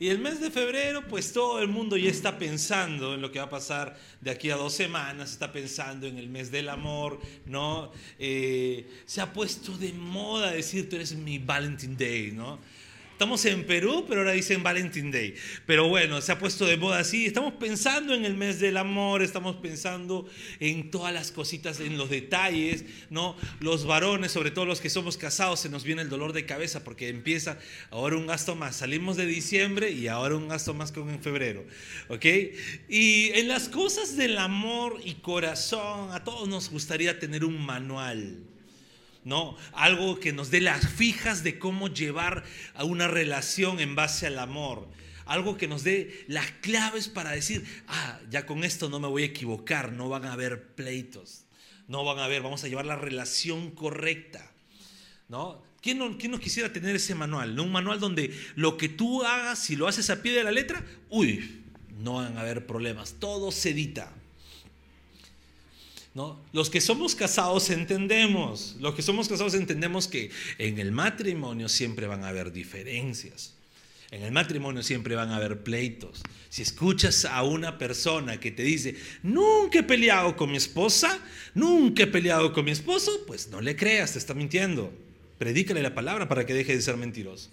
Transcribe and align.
Y 0.00 0.10
el 0.10 0.20
mes 0.20 0.40
de 0.40 0.50
febrero, 0.50 1.06
pues 1.08 1.32
todo 1.32 1.60
el 1.60 1.66
mundo 1.66 1.96
ya 1.96 2.08
está 2.08 2.38
pensando 2.38 3.14
en 3.14 3.20
lo 3.20 3.32
que 3.32 3.40
va 3.40 3.46
a 3.46 3.50
pasar 3.50 3.98
de 4.20 4.30
aquí 4.30 4.48
a 4.50 4.56
dos 4.56 4.72
semanas, 4.72 5.32
está 5.32 5.52
pensando 5.52 6.06
en 6.06 6.18
el 6.18 6.28
mes 6.28 6.52
del 6.52 6.68
amor, 6.68 7.20
¿no? 7.46 7.90
Eh, 8.18 8.88
se 9.06 9.20
ha 9.20 9.32
puesto 9.32 9.76
de 9.76 9.92
moda 9.92 10.52
decir, 10.52 10.88
tú 10.88 10.96
eres 10.96 11.16
mi 11.16 11.38
Valentine 11.38 11.96
Day, 11.96 12.30
¿no? 12.30 12.60
Estamos 13.18 13.44
en 13.46 13.66
Perú, 13.66 14.04
pero 14.08 14.20
ahora 14.20 14.30
dicen 14.30 14.62
Valentine 14.62 15.10
Day. 15.10 15.34
Pero 15.66 15.88
bueno, 15.88 16.20
se 16.20 16.30
ha 16.30 16.38
puesto 16.38 16.66
de 16.66 16.76
moda 16.76 17.00
así. 17.00 17.26
Estamos 17.26 17.54
pensando 17.54 18.14
en 18.14 18.24
el 18.24 18.36
mes 18.36 18.60
del 18.60 18.76
amor, 18.76 19.24
estamos 19.24 19.56
pensando 19.56 20.28
en 20.60 20.92
todas 20.92 21.12
las 21.12 21.32
cositas, 21.32 21.80
en 21.80 21.98
los 21.98 22.10
detalles, 22.10 22.84
¿no? 23.10 23.34
Los 23.58 23.86
varones, 23.86 24.30
sobre 24.30 24.52
todo 24.52 24.66
los 24.66 24.80
que 24.80 24.88
somos 24.88 25.16
casados, 25.16 25.58
se 25.58 25.68
nos 25.68 25.82
viene 25.82 26.02
el 26.02 26.10
dolor 26.10 26.32
de 26.32 26.46
cabeza 26.46 26.84
porque 26.84 27.08
empieza 27.08 27.58
ahora 27.90 28.16
un 28.16 28.28
gasto 28.28 28.54
más. 28.54 28.76
Salimos 28.76 29.16
de 29.16 29.26
diciembre 29.26 29.90
y 29.90 30.06
ahora 30.06 30.36
un 30.36 30.46
gasto 30.46 30.72
más 30.72 30.92
con 30.92 31.10
en 31.10 31.20
febrero, 31.20 31.64
¿ok? 32.06 32.24
Y 32.88 33.30
en 33.34 33.48
las 33.48 33.68
cosas 33.68 34.16
del 34.16 34.38
amor 34.38 35.00
y 35.04 35.14
corazón, 35.14 36.12
a 36.12 36.22
todos 36.22 36.46
nos 36.46 36.70
gustaría 36.70 37.18
tener 37.18 37.44
un 37.44 37.60
manual. 37.66 38.38
¿No? 39.24 39.56
Algo 39.72 40.20
que 40.20 40.32
nos 40.32 40.50
dé 40.50 40.60
las 40.60 40.88
fijas 40.88 41.42
de 41.42 41.58
cómo 41.58 41.88
llevar 41.88 42.44
a 42.74 42.84
una 42.84 43.08
relación 43.08 43.80
en 43.80 43.94
base 43.94 44.26
al 44.26 44.38
amor. 44.38 44.88
Algo 45.26 45.56
que 45.56 45.68
nos 45.68 45.84
dé 45.84 46.24
las 46.26 46.50
claves 46.62 47.08
para 47.08 47.32
decir, 47.32 47.64
ah, 47.86 48.18
ya 48.30 48.46
con 48.46 48.64
esto 48.64 48.88
no 48.88 48.98
me 48.98 49.08
voy 49.08 49.24
a 49.24 49.26
equivocar, 49.26 49.92
no 49.92 50.08
van 50.08 50.24
a 50.24 50.32
haber 50.32 50.74
pleitos, 50.74 51.44
no 51.86 52.04
van 52.04 52.18
a 52.18 52.24
haber, 52.24 52.42
vamos 52.42 52.64
a 52.64 52.68
llevar 52.68 52.86
la 52.86 52.96
relación 52.96 53.70
correcta, 53.72 54.50
¿no? 55.28 55.62
¿Quién 55.82 55.98
no, 55.98 56.16
quién 56.18 56.32
no 56.32 56.40
quisiera 56.40 56.72
tener 56.72 56.96
ese 56.96 57.14
manual? 57.14 57.58
Un 57.60 57.70
manual 57.70 58.00
donde 58.00 58.34
lo 58.56 58.76
que 58.76 58.88
tú 58.88 59.22
hagas, 59.22 59.58
si 59.58 59.76
lo 59.76 59.86
haces 59.86 60.10
a 60.10 60.22
pie 60.22 60.32
de 60.32 60.44
la 60.44 60.50
letra, 60.50 60.84
uy, 61.08 61.62
no 61.98 62.14
van 62.14 62.36
a 62.36 62.40
haber 62.40 62.66
problemas, 62.66 63.16
todo 63.18 63.52
se 63.52 63.70
edita. 63.70 64.12
Los 66.52 66.70
que 66.70 66.80
somos 66.80 67.14
casados 67.14 67.70
entendemos, 67.70 68.76
los 68.80 68.94
que 68.94 69.02
somos 69.02 69.28
casados 69.28 69.54
entendemos 69.54 70.08
que 70.08 70.30
en 70.58 70.78
el 70.78 70.92
matrimonio 70.92 71.68
siempre 71.68 72.06
van 72.06 72.24
a 72.24 72.28
haber 72.28 72.52
diferencias. 72.52 73.54
En 74.10 74.22
el 74.22 74.32
matrimonio 74.32 74.82
siempre 74.82 75.14
van 75.14 75.30
a 75.30 75.36
haber 75.36 75.62
pleitos. 75.62 76.22
Si 76.48 76.62
escuchas 76.62 77.26
a 77.26 77.42
una 77.42 77.76
persona 77.76 78.40
que 78.40 78.50
te 78.50 78.62
dice, 78.62 78.96
nunca 79.22 79.80
he 79.80 79.82
peleado 79.82 80.34
con 80.34 80.50
mi 80.50 80.56
esposa, 80.56 81.18
nunca 81.54 82.04
he 82.04 82.06
peleado 82.06 82.52
con 82.54 82.64
mi 82.64 82.70
esposo, 82.70 83.12
pues 83.26 83.48
no 83.48 83.60
le 83.60 83.76
creas, 83.76 84.14
te 84.14 84.18
está 84.18 84.32
mintiendo. 84.32 84.90
Predícale 85.38 85.82
la 85.82 85.94
palabra 85.94 86.26
para 86.26 86.46
que 86.46 86.54
deje 86.54 86.74
de 86.74 86.82
ser 86.82 86.96
mentiroso. 86.96 87.50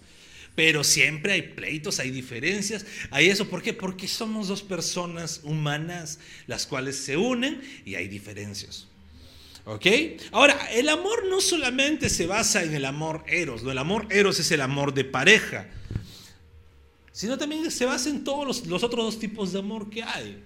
Pero 0.56 0.82
siempre 0.82 1.34
hay 1.34 1.42
pleitos, 1.42 2.00
hay 2.00 2.10
diferencias, 2.10 2.86
hay 3.10 3.28
eso. 3.28 3.48
¿Por 3.48 3.62
qué? 3.62 3.74
Porque 3.74 4.08
somos 4.08 4.48
dos 4.48 4.62
personas 4.62 5.42
humanas 5.44 6.18
las 6.46 6.66
cuales 6.66 6.96
se 6.96 7.16
unen 7.16 7.62
y 7.84 7.94
hay 7.94 8.08
diferencias. 8.08 8.88
¿Ok? 9.66 9.86
Ahora, 10.32 10.54
el 10.72 10.88
amor 10.88 11.26
no 11.26 11.40
solamente 11.40 12.08
se 12.08 12.26
basa 12.26 12.64
en 12.64 12.74
el 12.74 12.86
amor 12.86 13.22
eros, 13.26 13.62
el 13.62 13.76
amor 13.76 14.06
eros 14.10 14.40
es 14.40 14.50
el 14.50 14.62
amor 14.62 14.94
de 14.94 15.04
pareja, 15.04 15.68
sino 17.12 17.36
también 17.36 17.70
se 17.70 17.84
basa 17.84 18.08
en 18.08 18.24
todos 18.24 18.46
los, 18.46 18.66
los 18.66 18.82
otros 18.82 19.04
dos 19.04 19.18
tipos 19.18 19.52
de 19.52 19.58
amor 19.58 19.90
que 19.90 20.02
hay. 20.02 20.42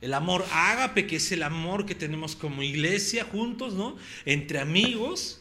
El 0.00 0.14
amor 0.14 0.44
ágape, 0.52 1.06
que 1.06 1.16
es 1.16 1.32
el 1.32 1.42
amor 1.42 1.86
que 1.86 1.94
tenemos 1.94 2.36
como 2.36 2.62
iglesia 2.62 3.24
juntos, 3.24 3.72
¿no? 3.72 3.96
Entre 4.24 4.60
amigos. 4.60 5.40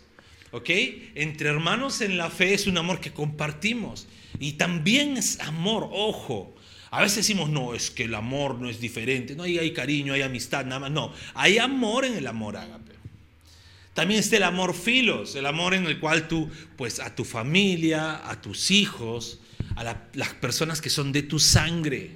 ¿Ok? 0.58 0.70
Entre 1.16 1.50
hermanos 1.50 2.02
en 2.02 2.18
la 2.18 2.30
fe 2.30 2.54
es 2.54 2.68
un 2.68 2.78
amor 2.78 3.00
que 3.00 3.12
compartimos. 3.12 4.08
Y 4.40 4.54
también 4.54 5.18
es 5.18 5.40
amor, 5.40 5.90
ojo. 5.92 6.56
A 6.90 7.02
veces 7.02 7.18
decimos, 7.18 7.50
no, 7.50 7.74
es 7.74 7.90
que 7.92 8.04
el 8.04 8.16
amor 8.16 8.60
no 8.60 8.70
es 8.70 8.80
diferente. 8.80 9.36
No, 9.36 9.44
hay, 9.44 9.58
hay 9.58 9.74
cariño, 9.74 10.14
hay 10.14 10.22
amistad, 10.22 10.66
nada 10.66 10.80
más. 10.80 10.92
No, 10.92 11.14
hay 11.34 11.58
amor 11.58 12.06
en 12.06 12.16
el 12.16 12.28
amor 12.28 12.58
ágape. 12.58 12.94
También 13.94 14.20
está 14.20 14.38
el 14.38 14.44
amor 14.44 14.76
filos, 14.76 15.36
el 15.36 15.48
amor 15.48 15.74
en 15.74 15.86
el 15.88 16.00
cual 16.00 16.28
tú, 16.28 16.50
pues 16.76 17.00
a 17.00 17.16
tu 17.16 17.26
familia, 17.26 18.30
a 18.30 18.40
tus 18.42 18.70
hijos, 18.70 19.40
a 19.76 19.98
las 20.14 20.34
personas 20.36 20.82
que 20.82 20.92
son 20.92 21.12
de 21.12 21.24
tu 21.24 21.40
sangre, 21.40 22.12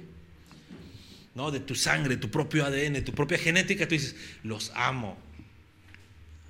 ¿no? 1.34 1.50
De 1.50 1.58
tu 1.58 1.74
sangre, 1.74 2.16
tu 2.16 2.30
propio 2.30 2.64
ADN, 2.64 3.02
tu 3.02 3.12
propia 3.12 3.36
genética, 3.36 3.88
tú 3.88 3.94
dices, 3.94 4.14
los 4.44 4.70
amo 4.76 5.18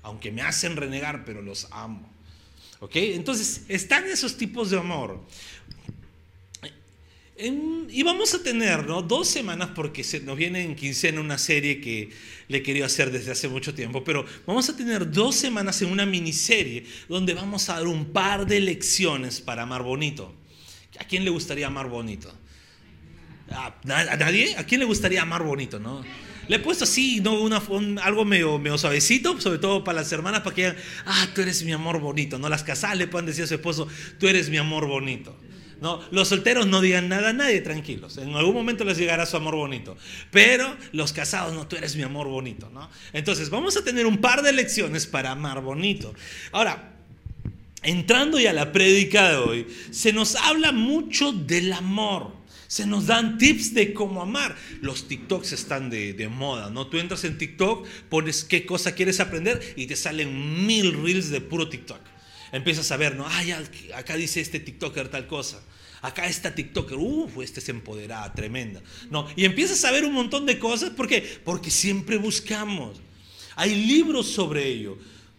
aunque 0.03 0.31
me 0.31 0.41
hacen 0.41 0.75
renegar, 0.75 1.25
pero 1.25 1.41
los 1.41 1.67
amo. 1.71 2.09
¿Ok? 2.79 2.95
Entonces, 2.95 3.63
están 3.69 4.05
esos 4.05 4.37
tipos 4.37 4.69
de 4.69 4.77
amor. 4.77 5.21
y 7.37 8.03
vamos 8.03 8.33
a 8.33 8.43
tener 8.43 8.85
¿no? 8.85 9.01
dos 9.01 9.27
semanas 9.27 9.69
porque 9.73 10.03
se, 10.03 10.19
nos 10.19 10.37
viene 10.37 10.63
en 10.63 10.75
quincena 10.75 11.19
una 11.19 11.37
serie 11.37 11.81
que 11.81 12.11
le 12.49 12.57
he 12.57 12.63
querido 12.63 12.85
hacer 12.85 13.09
desde 13.11 13.31
hace 13.31 13.47
mucho 13.47 13.73
tiempo, 13.73 14.03
pero 14.03 14.25
vamos 14.45 14.69
a 14.69 14.75
tener 14.75 15.09
dos 15.09 15.35
semanas 15.35 15.81
en 15.81 15.89
una 15.89 16.05
miniserie 16.05 16.85
donde 17.07 17.33
vamos 17.33 17.69
a 17.69 17.75
dar 17.75 17.87
un 17.87 18.11
par 18.11 18.45
de 18.45 18.59
lecciones 18.59 19.41
para 19.41 19.63
amar 19.63 19.81
bonito. 19.81 20.35
¿A 20.99 21.05
quién 21.05 21.23
le 21.23 21.31
gustaría 21.31 21.67
amar 21.67 21.87
bonito? 21.87 22.31
¿A, 23.49 23.73
nadie? 23.83 24.55
¿A 24.57 24.65
quién 24.65 24.79
le 24.79 24.85
gustaría 24.85 25.21
amar 25.21 25.43
bonito? 25.43 25.79
¿no? 25.79 26.03
Le 26.47 26.57
he 26.57 26.59
puesto 26.59 26.83
así, 26.83 27.21
¿no? 27.21 27.39
Una, 27.39 27.61
algo 28.03 28.25
medio, 28.25 28.57
medio, 28.59 28.77
suavecito, 28.77 29.39
sobre 29.39 29.59
todo 29.59 29.83
para 29.83 30.01
las 30.01 30.11
hermanas, 30.11 30.41
para 30.41 30.55
que 30.55 30.61
digan, 30.63 30.77
ah, 31.05 31.27
tú 31.33 31.41
eres 31.41 31.63
mi 31.63 31.71
amor 31.71 31.99
bonito. 31.99 32.37
¿no? 32.37 32.49
Las 32.49 32.63
casadas 32.63 32.97
le 32.97 33.07
puedan 33.07 33.25
decir 33.25 33.45
a 33.45 33.47
su 33.47 33.53
esposo, 33.55 33.87
tú 34.19 34.27
eres 34.27 34.49
mi 34.49 34.57
amor 34.57 34.87
bonito. 34.87 35.35
¿no? 35.81 36.01
Los 36.11 36.29
solteros 36.29 36.67
no 36.67 36.81
digan 36.81 37.09
nada 37.09 37.29
a 37.29 37.33
nadie, 37.33 37.61
tranquilos. 37.61 38.17
En 38.17 38.35
algún 38.35 38.53
momento 38.53 38.83
les 38.83 38.97
llegará 38.97 39.25
su 39.25 39.37
amor 39.37 39.55
bonito. 39.55 39.97
Pero 40.31 40.75
los 40.91 41.13
casados, 41.13 41.53
no, 41.53 41.67
tú 41.67 41.75
eres 41.75 41.95
mi 41.95 42.03
amor 42.03 42.27
bonito. 42.27 42.69
¿no? 42.73 42.89
Entonces, 43.13 43.49
vamos 43.49 43.77
a 43.77 43.83
tener 43.83 44.05
un 44.05 44.19
par 44.19 44.41
de 44.41 44.53
lecciones 44.53 45.07
para 45.07 45.31
amar 45.31 45.61
bonito. 45.61 46.13
Ahora, 46.51 46.93
entrando 47.83 48.39
ya 48.39 48.51
a 48.51 48.53
la 48.53 48.71
prédica 48.71 49.29
de 49.29 49.35
hoy, 49.37 49.67
se 49.91 50.13
nos 50.13 50.35
habla 50.35 50.71
mucho 50.71 51.31
del 51.31 51.71
amor. 51.73 52.42
Se 52.73 52.87
nos 52.87 53.05
dan 53.05 53.37
tips 53.37 53.75
de 53.75 53.93
cómo 53.93 54.23
amar. 54.23 54.55
Los 54.81 55.07
TikToks 55.07 55.51
están 55.51 55.91
de, 55.91 56.27
moda, 56.27 56.71
¿no? 56.71 56.87
Tú 56.87 56.97
entras 56.97 57.23
en 57.23 57.37
TikTok, 57.37 57.87
pones 58.09 58.43
qué 58.43 58.65
cosa 58.65 58.95
quieres 58.95 59.19
aprender 59.19 59.61
y 59.75 59.85
te 59.85 59.95
salen 59.95 60.65
mil 60.65 60.91
reels 61.03 61.29
de 61.29 61.39
puro 61.39 61.69
TikTok. 61.69 61.99
Empiezas 62.51 62.91
a 62.91 62.97
ver, 62.97 63.15
¿no? 63.15 63.27
Ah, 63.27 63.43
acá 63.93 64.15
dice 64.15 64.41
este 64.41 64.59
TikToker 64.59 65.09
tal 65.09 65.27
cosa. 65.27 65.61
Acá 66.01 66.25
está 66.25 66.55
TikToker, 66.55 66.97
uff, 66.97 67.37
este 67.43 67.59
es 67.59 67.69
empoderada, 67.69 68.33
tremenda. 68.33 68.81
No, 69.11 69.27
y 69.35 69.45
empiezas 69.45 69.85
a 69.85 69.91
ver 69.91 70.03
un 70.03 70.13
montón 70.13 70.47
de 70.47 70.57
cosas, 70.57 70.89
¿por 70.89 71.07
qué? 71.07 71.21
Porque 71.45 71.69
siempre 71.69 72.17
buscamos. 72.17 72.99
Hay 73.55 73.85
libros 73.85 74.25
sobre 74.25 74.67
ello, 74.67 74.97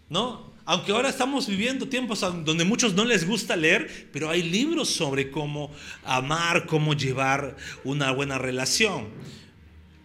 ¿no? 0.09 0.54
Aunque 0.67 0.93
ahora 0.93 1.11
estamos 1.11 1.47
viviendo 1.47 1.89
tiempos 1.89 2.21
donde 2.21 2.65
muchos 2.65 2.95
no 2.95 3.05
les 3.05 3.27
gusta 3.27 3.55
leer, 3.55 4.09
pero 4.13 4.31
hay 4.31 4.43
libros 4.43 4.89
sobre 4.89 5.31
cómo 5.31 5.71
amar, 6.05 6.67
cómo 6.67 6.95
llevar 6.95 7.57
una 7.85 8.11
buena 8.13 8.39
relación. 8.39 9.09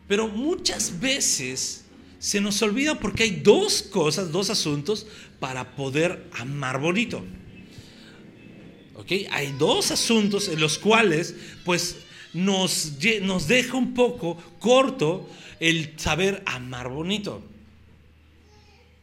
Pero 0.07 0.27
muchas 0.27 0.99
veces 0.99 1.85
se 2.19 2.41
nos 2.41 2.61
olvida 2.61 2.99
porque 2.99 3.23
hay 3.23 3.31
dos 3.37 3.81
cosas, 3.83 4.33
dos 4.33 4.49
asuntos 4.49 5.07
para 5.39 5.75
poder 5.77 6.27
amar 6.37 6.81
bonito. 6.81 7.23
¿Ok? 8.95 9.11
Hay 9.31 9.55
dos 9.57 9.91
asuntos 9.91 10.49
en 10.49 10.59
los 10.59 10.77
cuales 10.77 11.35
pues 11.63 11.99
nos, 12.33 12.97
nos 13.21 13.47
deja 13.47 13.77
un 13.77 13.94
poco 13.94 14.35
corto 14.59 15.29
el 15.62 15.94
saber 15.97 16.44
amar 16.45 16.89
bonito. 16.89 17.41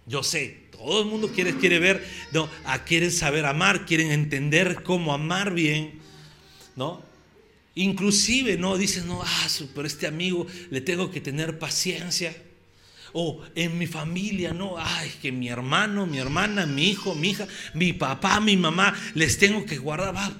Yo 0.06 0.22
sé, 0.22 0.65
todo 0.76 1.02
el 1.02 1.08
mundo 1.08 1.28
quiere, 1.28 1.56
quiere 1.56 1.78
ver, 1.78 2.06
no, 2.32 2.48
a, 2.64 2.84
quieren 2.84 3.10
saber 3.10 3.46
amar, 3.46 3.86
quieren 3.86 4.10
entender 4.12 4.82
cómo 4.82 5.12
amar 5.12 5.52
bien, 5.52 5.98
¿no? 6.76 7.02
Inclusive, 7.74 8.56
¿no? 8.56 8.76
Dicen, 8.76 9.06
no, 9.06 9.22
ah, 9.22 9.48
pero 9.74 9.86
este 9.86 10.06
amigo 10.06 10.46
le 10.70 10.80
tengo 10.80 11.10
que 11.10 11.20
tener 11.20 11.58
paciencia. 11.58 12.34
O 13.12 13.42
en 13.54 13.78
mi 13.78 13.86
familia, 13.86 14.52
no, 14.52 14.74
ay, 14.78 15.10
que 15.22 15.32
mi 15.32 15.48
hermano, 15.48 16.06
mi 16.06 16.18
hermana, 16.18 16.66
mi 16.66 16.88
hijo, 16.90 17.14
mi 17.14 17.30
hija, 17.30 17.46
mi 17.72 17.92
papá, 17.92 18.40
mi 18.40 18.56
mamá, 18.56 18.94
les 19.14 19.38
tengo 19.38 19.64
que 19.64 19.78
guardar. 19.78 20.32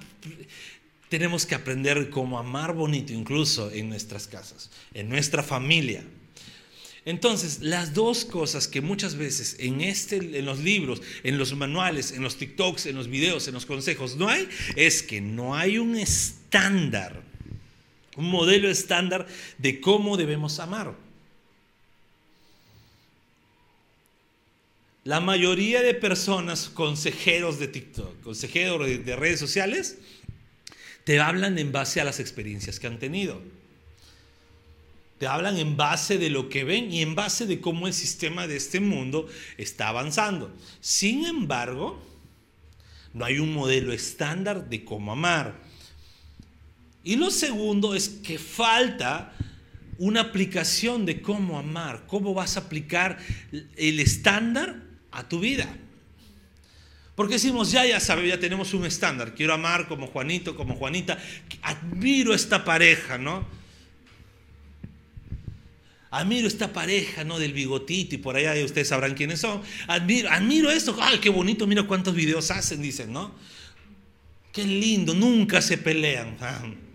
tenemos 1.09 1.47
que 1.47 1.55
aprender 1.55 2.11
cómo 2.11 2.39
amar 2.39 2.75
bonito, 2.75 3.13
incluso 3.13 3.71
en 3.71 3.89
nuestras 3.89 4.27
casas, 4.27 4.71
en 4.93 5.09
nuestra 5.09 5.43
familia. 5.43 6.05
Entonces, 7.07 7.61
las 7.63 7.95
dos 7.95 8.27
cosas 8.27 8.69
que 8.69 8.83
muchas 8.83 9.17
veces 9.17 9.57
en, 9.59 9.81
este, 9.81 10.17
en 10.17 10.45
los 10.45 10.59
libros, 10.59 11.01
en 11.23 11.39
los 11.39 11.55
manuales, 11.55 12.13
en 12.13 12.23
los 12.23 12.37
TikToks, 12.37 12.85
en 12.87 12.97
los 12.97 13.09
videos, 13.09 13.49
en 13.49 13.55
los 13.55 13.65
consejos 13.65 14.17
no 14.17 14.29
hay, 14.29 14.47
es 14.75 15.03
que 15.03 15.23
no 15.23 15.57
hay 15.57 15.79
un 15.79 15.97
estándar 15.97 17.25
un 18.17 18.31
modelo 18.31 18.69
estándar 18.69 19.27
de 19.59 19.81
cómo 19.81 20.17
debemos 20.17 20.59
amar. 20.59 20.95
La 25.05 25.21
mayoría 25.21 25.83
de 25.83 25.95
personas, 25.95 26.69
consejeros 26.69 27.61
de 27.61 27.69
TikTok, 27.69 28.23
consejeros 28.23 28.89
de 28.89 29.17
redes 29.17 29.39
sociales, 29.39 29.99
te 31.05 31.21
hablan 31.21 31.59
en 31.59 31.71
base 31.71 32.01
a 32.01 32.05
las 32.05 32.19
experiencias 32.19 32.81
que 32.81 32.89
han 32.89 32.99
tenido. 32.99 33.41
Te 35.19 35.27
hablan 35.27 35.57
en 35.57 35.77
base 35.77 36.19
de 36.19 36.29
lo 36.29 36.49
que 36.49 36.65
ven 36.65 36.93
y 36.93 37.03
en 37.03 37.15
base 37.15 37.47
de 37.47 37.61
cómo 37.61 37.87
el 37.87 37.95
sistema 37.95 38.47
de 38.47 38.57
este 38.57 38.81
mundo 38.81 39.29
está 39.57 39.89
avanzando. 39.89 40.55
Sin 40.81 41.25
embargo, 41.25 42.03
no 43.15 43.25
hay 43.25 43.39
un 43.39 43.55
modelo 43.55 43.93
estándar 43.93 44.69
de 44.69 44.85
cómo 44.85 45.13
amar. 45.13 45.55
Y 47.03 47.17
lo 47.17 47.31
segundo 47.31 47.95
es 47.95 48.09
que 48.09 48.39
falta 48.39 49.33
una 49.99 50.21
aplicación 50.21 51.07
de 51.07 51.23
cómo 51.23 51.59
amar, 51.59 52.05
cómo 52.07 52.35
vas 52.35 52.57
a 52.57 52.61
aplicar 52.61 53.19
el 53.77 54.01
estándar 54.01 54.83
a 55.13 55.29
tu 55.29 55.41
vida. 55.41 55.75
Porque 57.15 57.35
decimos, 57.35 57.73
ya, 57.73 57.87
ya 57.87 57.99
sabes, 57.99 58.29
ya 58.29 58.39
tenemos 58.39 58.75
un 58.75 58.85
estándar, 58.85 59.35
quiero 59.35 59.55
amar 59.55 59.89
como 59.89 60.07
Juanito, 60.09 60.55
como 60.55 60.77
Juanita, 60.77 61.17
admiro 61.63 62.35
esta 62.35 62.63
pareja, 62.65 63.17
¿no? 63.17 63.47
Admiro 66.17 66.49
esta 66.49 66.73
pareja, 66.73 67.25
¿no? 67.25 67.39
Del 67.39 67.53
bigotito 67.53 68.15
y 68.15 68.19
por 68.19 68.37
allá 68.37 68.55
ustedes 68.65 68.89
sabrán 68.89 69.15
quiénes 69.15 69.41
son. 69.41 69.61
Admiro, 69.87 70.31
admiro 70.31 70.71
esto. 70.71 70.97
Ay, 70.99 71.19
qué 71.19 71.29
bonito, 71.29 71.67
mira 71.67 71.83
cuántos 71.83 72.15
videos 72.15 72.51
hacen, 72.51 72.81
dicen, 72.81 73.13
¿no? 73.13 73.35
Qué 74.53 74.65
lindo, 74.65 75.13
nunca 75.13 75.61
se 75.61 75.79
pelean. 75.79 76.37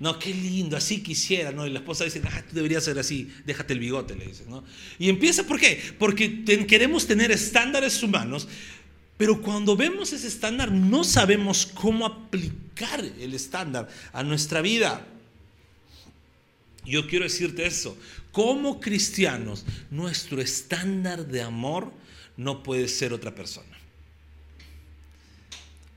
No, 0.00 0.18
qué 0.18 0.34
lindo, 0.34 0.76
así 0.76 1.02
quisiera, 1.02 1.52
¿no? 1.52 1.66
Y 1.66 1.70
la 1.70 1.78
esposa 1.78 2.04
dice, 2.04 2.20
ah, 2.26 2.44
tú 2.46 2.56
deberías 2.56 2.84
ser 2.84 2.98
así, 2.98 3.32
déjate 3.46 3.72
el 3.72 3.78
bigote, 3.78 4.14
le 4.16 4.26
dice, 4.26 4.44
¿no? 4.46 4.62
Y 4.98 5.08
empieza, 5.08 5.44
¿por 5.44 5.58
qué? 5.58 5.80
Porque 5.98 6.44
queremos 6.66 7.06
tener 7.06 7.30
estándares 7.30 8.02
humanos, 8.02 8.48
pero 9.16 9.40
cuando 9.40 9.76
vemos 9.76 10.12
ese 10.12 10.26
estándar 10.26 10.72
no 10.72 11.04
sabemos 11.04 11.64
cómo 11.64 12.04
aplicar 12.04 13.02
el 13.02 13.32
estándar 13.32 13.88
a 14.12 14.22
nuestra 14.24 14.60
vida. 14.60 15.06
Yo 16.84 17.06
quiero 17.06 17.24
decirte 17.24 17.66
eso. 17.66 17.96
Como 18.32 18.80
cristianos, 18.80 19.64
nuestro 19.90 20.40
estándar 20.40 21.26
de 21.26 21.42
amor 21.42 21.92
no 22.36 22.62
puede 22.62 22.88
ser 22.88 23.12
otra 23.12 23.34
persona. 23.34 23.74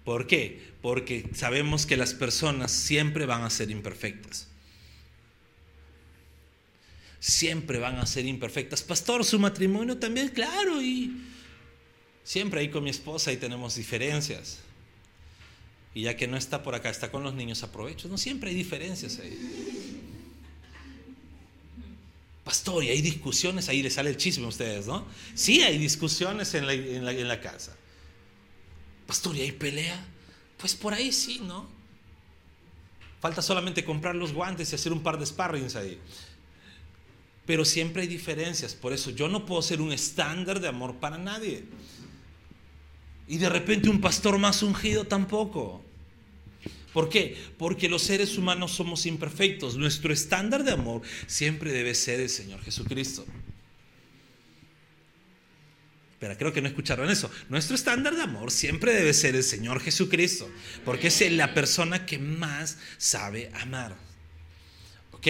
¿Por 0.04 0.28
qué? 0.28 0.62
Porque 0.82 1.30
sabemos 1.34 1.86
que 1.86 1.98
las 1.98 2.14
personas 2.14 2.72
siempre 2.72 3.26
van 3.26 3.44
a 3.44 3.50
ser 3.50 3.72
imperfectas. 3.72 4.48
Siempre 7.20 7.80
van 7.80 7.98
a 7.98 8.06
ser 8.06 8.26
imperfectas. 8.26 8.84
Pastor, 8.84 9.26
su 9.26 9.38
matrimonio 9.38 9.98
también, 9.98 10.30
claro, 10.30 10.82
y 10.82 11.12
siempre 12.24 12.62
ahí 12.62 12.70
con 12.70 12.84
mi 12.86 12.90
esposa 12.90 13.34
y 13.34 13.38
tenemos 13.38 13.76
diferencias. 13.76 14.60
Y 15.94 16.04
ya 16.04 16.16
que 16.16 16.28
no 16.28 16.38
está 16.38 16.62
por 16.64 16.76
acá, 16.76 16.90
está 16.90 17.12
con 17.12 17.24
los 17.24 17.34
niños, 17.34 17.64
aprovecho. 17.64 18.08
No 18.08 18.18
siempre 18.18 18.52
hay 18.52 18.56
diferencias 18.56 19.20
ahí. 19.20 19.67
Pastor, 22.48 22.82
y 22.86 22.90
hay 22.92 23.02
discusiones, 23.02 23.68
ahí 23.68 23.84
le 23.84 23.90
sale 23.90 24.10
el 24.10 24.16
chisme 24.16 24.46
a 24.46 24.48
ustedes, 24.48 24.88
¿no? 24.88 25.06
Sí, 25.36 25.64
hay 25.64 25.78
discusiones 25.78 26.54
en 26.54 27.28
la, 27.28 27.42
casa. 27.42 27.76
Pastor, 29.06 29.36
¿y 29.36 29.42
hay 29.42 29.52
pelea? 29.52 30.06
Pues 30.56 30.74
por 30.74 30.94
ahí 30.94 31.12
sí, 31.12 31.42
¿no? 31.44 31.68
Falta 33.20 33.42
solamente 33.42 33.84
comprar 33.84 34.16
los 34.16 34.32
guantes 34.32 34.72
y 34.72 34.76
hacer 34.76 34.94
un 34.94 35.04
par 35.04 35.20
de 35.20 35.26
sparrings 35.26 35.76
ahí. 35.76 36.00
Pero 37.46 37.66
siempre 37.66 38.04
hay 38.04 38.08
diferencias, 38.08 38.76
por 38.76 38.94
eso 38.94 39.10
yo 39.10 39.28
no 39.28 39.46
puedo 39.46 39.62
ser 39.62 39.82
un 39.82 39.92
estándar 39.92 40.62
de 40.62 40.70
amor 40.70 40.96
para 41.02 41.18
nadie. 41.18 41.66
Y 43.28 43.40
de 43.40 43.50
repente 43.50 43.90
un 43.90 44.00
pastor 44.00 44.38
más 44.38 44.64
ungido 44.64 45.04
tampoco. 45.04 45.84
¿Por 46.98 47.10
qué? 47.10 47.38
Porque 47.60 47.90
los 47.90 48.02
seres 48.02 48.40
humanos 48.40 48.72
somos 48.72 49.06
imperfectos. 49.06 49.78
Nuestro 49.78 50.12
estándar 50.12 50.64
de 50.64 50.72
amor 50.72 51.04
siempre 51.28 51.72
debe 51.72 51.94
ser 51.94 52.20
el 52.20 52.28
Señor 52.28 52.60
Jesucristo. 52.64 53.24
Pero 56.20 56.36
creo 56.36 56.52
que 56.52 56.60
no 56.60 56.68
escucharon 56.68 57.08
eso. 57.12 57.30
Nuestro 57.50 57.76
estándar 57.76 58.16
de 58.16 58.24
amor 58.24 58.50
siempre 58.50 58.96
debe 58.96 59.14
ser 59.14 59.36
el 59.36 59.44
Señor 59.44 59.80
Jesucristo, 59.80 60.50
porque 60.86 61.10
es 61.10 61.32
la 61.34 61.54
persona 61.54 62.04
que 62.04 62.18
más 62.18 62.80
sabe 62.98 63.52
amar. 63.54 63.96
¿Ok? 65.12 65.28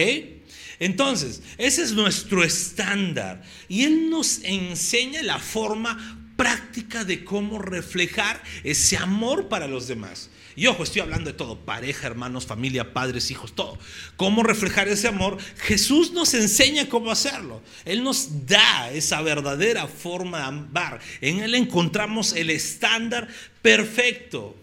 Entonces, 0.78 1.42
ese 1.58 1.82
es 1.82 1.92
nuestro 1.92 2.44
estándar. 2.44 3.42
Y 3.68 3.82
Él 3.82 4.08
nos 4.08 4.42
enseña 4.42 5.22
la 5.22 5.38
forma 5.38 6.17
práctica 6.38 7.04
de 7.04 7.24
cómo 7.24 7.58
reflejar 7.58 8.40
ese 8.62 8.96
amor 8.96 9.48
para 9.48 9.66
los 9.66 9.88
demás. 9.88 10.30
Y 10.54 10.68
ojo, 10.68 10.84
estoy 10.84 11.02
hablando 11.02 11.32
de 11.32 11.36
todo, 11.36 11.58
pareja, 11.58 12.06
hermanos, 12.06 12.46
familia, 12.46 12.92
padres, 12.92 13.32
hijos, 13.32 13.56
todo. 13.56 13.76
¿Cómo 14.16 14.44
reflejar 14.44 14.86
ese 14.86 15.08
amor? 15.08 15.38
Jesús 15.56 16.12
nos 16.12 16.34
enseña 16.34 16.88
cómo 16.88 17.10
hacerlo. 17.10 17.60
Él 17.84 18.04
nos 18.04 18.46
da 18.46 18.88
esa 18.92 19.20
verdadera 19.20 19.88
forma 19.88 20.38
de 20.38 20.44
amar. 20.44 21.00
En 21.20 21.40
Él 21.40 21.56
encontramos 21.56 22.32
el 22.32 22.50
estándar 22.50 23.26
perfecto. 23.60 24.56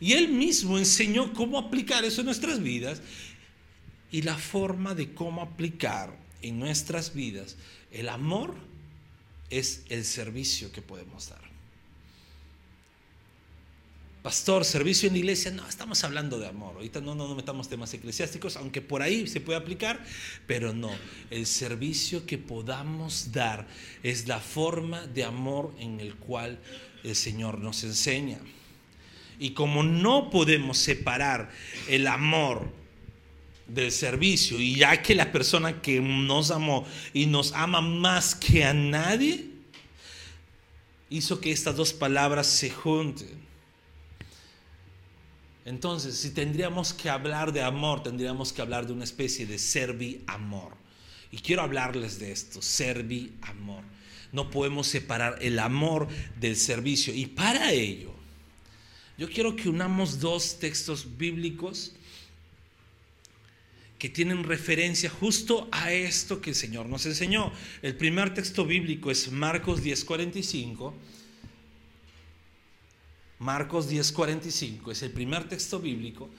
Y 0.00 0.14
Él 0.14 0.28
mismo 0.28 0.78
enseñó 0.78 1.34
cómo 1.34 1.58
aplicar 1.58 2.06
eso 2.06 2.22
en 2.22 2.26
nuestras 2.26 2.62
vidas 2.62 3.02
y 4.10 4.22
la 4.22 4.36
forma 4.36 4.94
de 4.94 5.12
cómo 5.12 5.42
aplicar 5.42 6.16
en 6.40 6.58
nuestras 6.58 7.12
vidas 7.12 7.56
el 7.92 8.08
amor 8.08 8.54
es 9.50 9.84
el 9.88 10.04
servicio 10.04 10.72
que 10.72 10.82
podemos 10.82 11.28
dar. 11.30 11.46
Pastor, 14.26 14.64
servicio 14.64 15.06
en 15.06 15.12
la 15.12 15.18
iglesia, 15.20 15.52
no, 15.52 15.68
estamos 15.68 16.02
hablando 16.02 16.40
de 16.40 16.48
amor. 16.48 16.74
Ahorita 16.74 17.00
no, 17.00 17.14
no, 17.14 17.28
no 17.28 17.36
metamos 17.36 17.68
temas 17.68 17.94
eclesiásticos, 17.94 18.56
aunque 18.56 18.82
por 18.82 19.00
ahí 19.00 19.28
se 19.28 19.40
puede 19.40 19.56
aplicar, 19.56 20.04
pero 20.48 20.72
no. 20.72 20.90
El 21.30 21.46
servicio 21.46 22.26
que 22.26 22.36
podamos 22.36 23.30
dar 23.30 23.68
es 24.02 24.26
la 24.26 24.40
forma 24.40 25.06
de 25.06 25.22
amor 25.22 25.72
en 25.78 26.00
el 26.00 26.16
cual 26.16 26.58
el 27.04 27.14
Señor 27.14 27.60
nos 27.60 27.84
enseña. 27.84 28.40
Y 29.38 29.50
como 29.50 29.84
no 29.84 30.28
podemos 30.30 30.78
separar 30.78 31.48
el 31.88 32.08
amor 32.08 32.72
del 33.68 33.90
servicio, 33.90 34.60
y 34.60 34.76
ya 34.76 35.02
que 35.02 35.14
la 35.14 35.32
persona 35.32 35.82
que 35.82 36.00
nos 36.00 36.50
amó 36.50 36.86
y 37.12 37.26
nos 37.26 37.52
ama 37.52 37.80
más 37.80 38.34
que 38.34 38.64
a 38.64 38.72
nadie, 38.72 39.46
hizo 41.10 41.40
que 41.40 41.52
estas 41.52 41.76
dos 41.76 41.92
palabras 41.92 42.46
se 42.46 42.70
junten. 42.70 43.46
Entonces, 45.64 46.16
si 46.16 46.30
tendríamos 46.30 46.92
que 46.92 47.10
hablar 47.10 47.52
de 47.52 47.62
amor, 47.62 48.02
tendríamos 48.02 48.52
que 48.52 48.62
hablar 48.62 48.86
de 48.86 48.92
una 48.92 49.02
especie 49.02 49.46
de 49.46 49.58
servi-amor. 49.58 50.76
Y 51.32 51.38
quiero 51.38 51.62
hablarles 51.62 52.20
de 52.20 52.30
esto, 52.30 52.62
servi-amor. 52.62 53.82
No 54.30 54.48
podemos 54.48 54.86
separar 54.86 55.38
el 55.40 55.58
amor 55.58 56.06
del 56.38 56.56
servicio. 56.56 57.12
Y 57.12 57.26
para 57.26 57.72
ello, 57.72 58.12
yo 59.18 59.28
quiero 59.28 59.56
que 59.56 59.68
unamos 59.68 60.20
dos 60.20 60.60
textos 60.60 61.16
bíblicos 61.18 61.95
que 63.98 64.08
tienen 64.08 64.44
referencia 64.44 65.08
justo 65.08 65.68
a 65.72 65.92
esto 65.92 66.40
que 66.40 66.50
el 66.50 66.56
Señor 66.56 66.86
nos 66.86 67.06
enseñó. 67.06 67.52
El 67.82 67.96
primer 67.96 68.34
texto 68.34 68.66
bíblico 68.66 69.10
es 69.10 69.30
Marcos 69.30 69.82
10:45 69.82 70.92
Marcos 73.38 73.90
10:45 73.90 74.90
es 74.90 75.02
el 75.02 75.10
primer 75.10 75.48
texto 75.48 75.78
bíblico. 75.78 76.30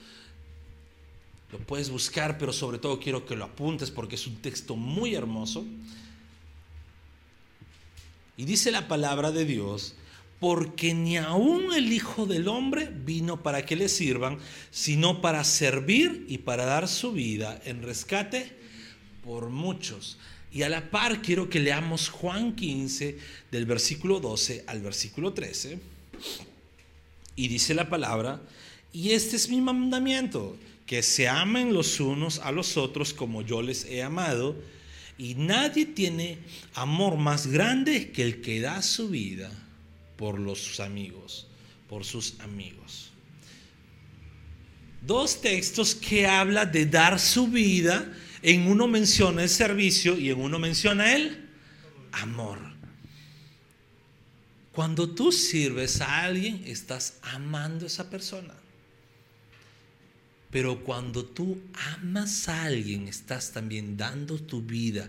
Lo 1.52 1.58
puedes 1.58 1.90
buscar, 1.90 2.38
pero 2.38 2.52
sobre 2.52 2.78
todo 2.78 2.98
quiero 2.98 3.24
que 3.24 3.36
lo 3.36 3.44
apuntes 3.44 3.90
porque 3.90 4.16
es 4.16 4.26
un 4.26 4.36
texto 4.36 4.76
muy 4.76 5.14
hermoso. 5.14 5.64
Y 8.36 8.44
dice 8.44 8.70
la 8.70 8.88
palabra 8.88 9.32
de 9.32 9.44
Dios, 9.44 9.94
porque 10.40 10.94
ni 10.94 11.16
aún 11.16 11.74
el 11.74 11.92
Hijo 11.92 12.26
del 12.26 12.48
Hombre 12.48 12.90
vino 13.04 13.42
para 13.42 13.64
que 13.64 13.76
le 13.76 13.88
sirvan, 13.88 14.38
sino 14.70 15.20
para 15.20 15.42
servir 15.44 16.26
y 16.28 16.38
para 16.38 16.64
dar 16.64 16.86
su 16.86 17.12
vida 17.12 17.60
en 17.64 17.82
rescate 17.82 18.52
por 19.24 19.50
muchos. 19.50 20.18
Y 20.52 20.62
a 20.62 20.68
la 20.68 20.90
par 20.90 21.22
quiero 21.22 21.50
que 21.50 21.60
leamos 21.60 22.08
Juan 22.08 22.54
15 22.54 23.18
del 23.50 23.66
versículo 23.66 24.20
12 24.20 24.64
al 24.66 24.80
versículo 24.80 25.32
13. 25.32 25.78
Y 27.34 27.48
dice 27.48 27.74
la 27.74 27.88
palabra, 27.88 28.40
y 28.92 29.10
este 29.10 29.36
es 29.36 29.48
mi 29.48 29.60
mandamiento, 29.60 30.56
que 30.86 31.02
se 31.02 31.28
amen 31.28 31.74
los 31.74 32.00
unos 32.00 32.38
a 32.38 32.50
los 32.52 32.76
otros 32.76 33.12
como 33.12 33.42
yo 33.42 33.60
les 33.60 33.84
he 33.84 34.02
amado. 34.02 34.56
Y 35.18 35.34
nadie 35.34 35.84
tiene 35.84 36.38
amor 36.74 37.16
más 37.16 37.48
grande 37.48 38.12
que 38.12 38.22
el 38.22 38.40
que 38.40 38.60
da 38.60 38.80
su 38.82 39.08
vida 39.08 39.50
por 40.18 40.38
los 40.38 40.80
amigos, 40.80 41.46
por 41.88 42.04
sus 42.04 42.38
amigos. 42.40 43.12
dos 45.00 45.40
textos 45.40 45.94
que 45.94 46.26
habla 46.26 46.66
de 46.66 46.84
dar 46.84 47.18
su 47.20 47.46
vida. 47.46 48.12
En 48.42 48.66
uno 48.66 48.88
menciona 48.88 49.44
el 49.44 49.48
servicio 49.48 50.18
y 50.18 50.30
en 50.30 50.40
uno 50.40 50.58
menciona 50.58 51.14
el 51.14 51.48
amor. 52.12 52.58
Cuando 54.72 55.08
tú 55.08 55.32
sirves 55.32 56.00
a 56.00 56.24
alguien, 56.24 56.62
estás 56.66 57.18
amando 57.22 57.84
a 57.84 57.86
esa 57.86 58.10
persona. 58.10 58.54
Pero 60.50 60.82
cuando 60.82 61.24
tú 61.24 61.60
amas 62.00 62.48
a 62.48 62.64
alguien, 62.64 63.06
estás 63.06 63.52
también 63.52 63.96
dando 63.96 64.38
tu 64.38 64.62
vida 64.62 65.08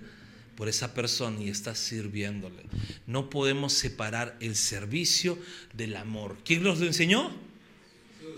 por 0.59 0.67
esa 0.67 0.93
persona 0.93 1.41
y 1.41 1.47
estás 1.47 1.79
sirviéndole. 1.79 2.63
No 3.07 3.29
podemos 3.29 3.71
separar 3.71 4.35
el 4.41 4.57
servicio 4.57 5.39
del 5.73 5.95
amor. 5.95 6.35
¿Quién 6.43 6.63
nos 6.63 6.79
lo 6.79 6.85
enseñó? 6.85 7.31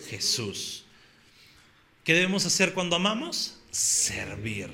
Jesús. 0.07 0.85
¿Qué 2.03 2.13
debemos 2.13 2.45
hacer 2.45 2.75
cuando 2.75 2.95
amamos? 2.95 3.57
Servir. 3.71 4.69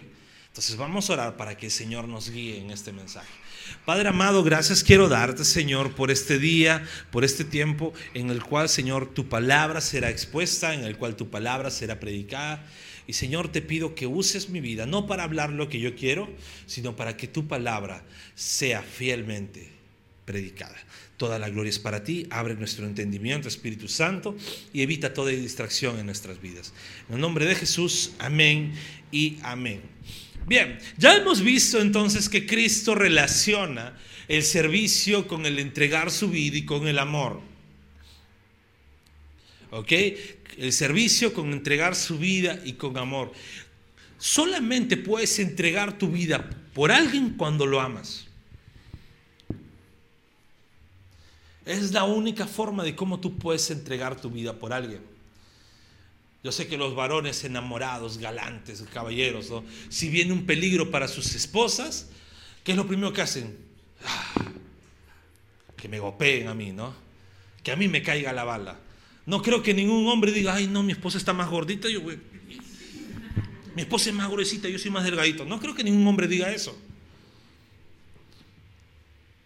Entonces 0.50 0.75
vamos 0.75 1.10
a 1.10 1.13
orar 1.13 1.38
para 1.38 1.56
que 1.56 1.68
el 1.68 1.72
Señor 1.72 2.10
nos 2.10 2.32
guíe 2.32 2.60
en 2.60 2.70
este 2.70 2.92
mensaje. 2.92 3.32
Padre 3.86 4.10
amado, 4.10 4.44
gracias 4.44 4.84
quiero 4.84 5.08
darte, 5.08 5.46
Señor, 5.46 5.96
por 5.96 6.12
este 6.12 6.39
día, 6.39 6.86
por 7.12 7.24
este 7.24 7.46
tiempo 7.46 7.94
en 8.13 8.30
el 8.30 8.44
cual, 8.44 8.68
Señor, 8.68 9.13
tu 9.13 9.30
palabra 9.30 9.80
será 9.80 10.10
expuesta, 10.10 10.74
en 10.74 10.84
el 10.84 10.98
cual 10.98 11.16
tu 11.16 11.30
palabra 11.30 11.72
será 11.72 11.98
predicada. 11.98 12.66
Y 13.07 13.13
Señor, 13.13 13.51
te 13.51 13.61
pido 13.61 13.95
que 13.95 14.05
uses 14.05 14.49
mi 14.49 14.59
vida, 14.59 14.85
no 14.85 15.07
para 15.07 15.23
hablar 15.23 15.51
lo 15.51 15.69
que 15.69 15.79
yo 15.79 15.95
quiero, 15.95 16.29
sino 16.65 16.95
para 16.95 17.15
que 17.15 17.27
tu 17.27 17.47
palabra 17.47 18.03
sea 18.35 18.81
fielmente 18.83 19.69
predicada. 20.25 20.75
Toda 21.15 21.39
la 21.39 21.49
gloria 21.49 21.69
es 21.69 21.79
para 21.79 22.03
ti. 22.03 22.27
Abre 22.29 22.53
nuestro 22.55 22.85
entendimiento, 22.85 23.47
Espíritu 23.47 23.87
Santo, 23.87 24.35
y 24.73 24.81
evita 24.81 25.13
toda 25.13 25.31
distracción 25.31 25.97
en 25.97 26.05
nuestras 26.05 26.41
vidas. 26.41 26.73
En 27.07 27.15
el 27.15 27.21
nombre 27.21 27.45
de 27.45 27.55
Jesús, 27.55 28.11
amén 28.19 28.73
y 29.11 29.37
amén. 29.41 29.81
Bien, 30.45 30.77
ya 30.97 31.15
hemos 31.15 31.41
visto 31.41 31.79
entonces 31.79 32.29
que 32.29 32.45
Cristo 32.45 32.93
relaciona 32.93 33.97
el 34.27 34.43
servicio 34.43 35.27
con 35.27 35.45
el 35.45 35.59
entregar 35.59 36.11
su 36.11 36.29
vida 36.29 36.57
y 36.57 36.65
con 36.65 36.87
el 36.87 36.99
amor. 36.99 37.41
¿Ok? 39.71 39.91
El 40.57 40.73
servicio 40.73 41.33
con 41.33 41.53
entregar 41.53 41.95
su 41.95 42.17
vida 42.17 42.59
y 42.65 42.73
con 42.73 42.97
amor. 42.97 43.31
Solamente 44.17 44.97
puedes 44.97 45.37
entregar 45.39 45.97
tu 45.97 46.09
vida 46.09 46.49
por 46.73 46.91
alguien 46.91 47.35
cuando 47.37 47.65
lo 47.65 47.79
amas. 47.79 48.25
Es 51.65 51.91
la 51.91 52.05
única 52.05 52.47
forma 52.47 52.83
de 52.83 52.95
cómo 52.95 53.19
tú 53.19 53.37
puedes 53.37 53.69
entregar 53.69 54.19
tu 54.19 54.29
vida 54.29 54.53
por 54.53 54.73
alguien. 54.73 55.01
Yo 56.43 56.51
sé 56.51 56.67
que 56.67 56.77
los 56.77 56.95
varones 56.95 57.43
enamorados, 57.43 58.17
galantes, 58.19 58.83
caballeros, 58.93 59.51
si 59.89 60.07
viene 60.09 60.31
un 60.31 60.45
peligro 60.45 60.89
para 60.89 61.07
sus 61.07 61.35
esposas, 61.35 62.09
¿qué 62.63 62.71
es 62.71 62.77
lo 62.77 62.87
primero 62.87 63.11
que 63.11 63.21
hacen? 63.21 63.57
Ah, 64.05 64.45
que 65.75 65.89
me 65.89 65.99
gopeen 65.99 66.47
a 66.47 66.53
mí, 66.53 66.71
¿no? 66.71 66.95
Que 67.63 67.71
a 67.71 67.75
mí 67.75 67.87
me 67.87 68.01
caiga 68.01 68.31
la 68.31 68.45
bala. 68.45 68.79
No 69.27 69.41
creo 69.41 69.62
que 69.62 69.74
ningún 69.74 70.07
hombre 70.07 70.31
diga, 70.31 70.55
ay, 70.55 70.67
no, 70.67 70.81
mi 70.84 70.93
esposa 70.93 71.17
está 71.17 71.34
más 71.34 71.50
gordita, 71.50 71.89
yo, 71.89 72.01
mi 72.01 73.81
esposa 73.81 74.10
es 74.10 74.15
más 74.15 74.29
gruesita, 74.29 74.69
yo 74.69 74.79
soy 74.79 74.89
más 74.89 75.03
delgadito. 75.03 75.43
No 75.43 75.60
creo 75.60 75.75
que 75.75 75.84
ningún 75.84 76.07
hombre 76.07 76.29
diga 76.29 76.51
eso. 76.51 76.75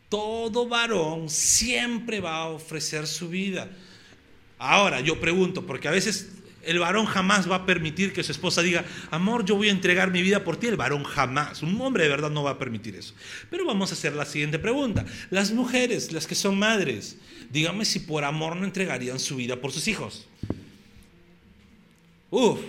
Todo 0.08 0.68
varón 0.68 1.32
siempre 1.32 2.20
va 2.20 2.44
a 2.44 2.50
ofrecer 2.50 3.08
su 3.08 3.28
vida. 3.28 3.72
Ahora, 4.60 5.02
yo 5.02 5.20
pregunto, 5.20 5.66
porque 5.66 5.88
a 5.88 5.92
veces 5.92 6.30
el 6.64 6.80
varón 6.80 7.06
jamás 7.06 7.50
va 7.50 7.58
a 7.58 7.66
permitir 7.66 8.14
que 8.14 8.24
su 8.24 8.32
esposa 8.32 8.62
diga, 8.62 8.86
amor, 9.10 9.46
yo 9.46 9.56
voy 9.56 9.70
a 9.70 9.72
entregar 9.72 10.12
mi 10.12 10.22
vida 10.22 10.44
por 10.44 10.58
ti. 10.58 10.68
El 10.68 10.78
varón 10.78 11.04
jamás. 11.04 11.62
Un 11.64 11.80
hombre 11.82 12.04
de 12.04 12.10
verdad 12.10 12.30
no 12.30 12.44
va 12.44 12.52
a 12.52 12.58
permitir 12.58 12.96
eso. 12.96 13.14
Pero 13.50 13.66
vamos 13.66 13.92
a 13.92 13.94
hacer 13.94 14.14
la 14.14 14.26
siguiente 14.26 14.60
pregunta. 14.60 15.06
Las 15.30 15.52
mujeres, 15.52 16.12
las 16.12 16.28
que 16.28 16.36
son 16.36 16.58
madres, 16.58 17.18
dígame 17.50 17.86
si 17.86 18.00
por 18.00 18.24
amor 18.24 18.56
no 18.56 18.66
entregarían 18.66 19.20
su 19.20 19.36
vida 19.36 19.56
por 19.56 19.72
sus 19.72 19.88
hijos. 19.88 20.28
Uf. 22.30 22.60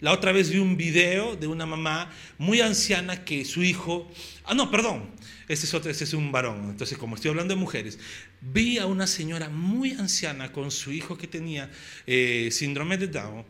La 0.00 0.12
otra 0.12 0.30
vez 0.30 0.50
vi 0.50 0.58
un 0.58 0.76
video 0.76 1.36
de 1.36 1.46
una 1.46 1.64
mamá 1.64 2.10
muy 2.36 2.60
anciana 2.60 3.24
que 3.24 3.44
su 3.44 3.62
hijo... 3.62 4.10
Ah, 4.44 4.54
no, 4.54 4.70
perdón. 4.70 5.08
Este 5.48 5.66
es, 6.04 6.12
un 6.12 6.32
varón. 6.32 6.70
Entonces, 6.70 6.98
como 6.98 7.14
estoy 7.14 7.30
hablando 7.30 7.54
de 7.54 7.60
mujeres, 7.60 7.98
vi 8.40 8.78
a 8.78 8.86
una 8.86 9.06
señora 9.06 9.48
muy 9.48 9.92
anciana 9.92 10.50
con 10.50 10.72
su 10.72 10.92
hijo 10.92 11.16
que 11.16 11.28
tenía 11.28 11.70
eh, 12.06 12.48
síndrome 12.50 12.98
de 12.98 13.06
Down. 13.06 13.44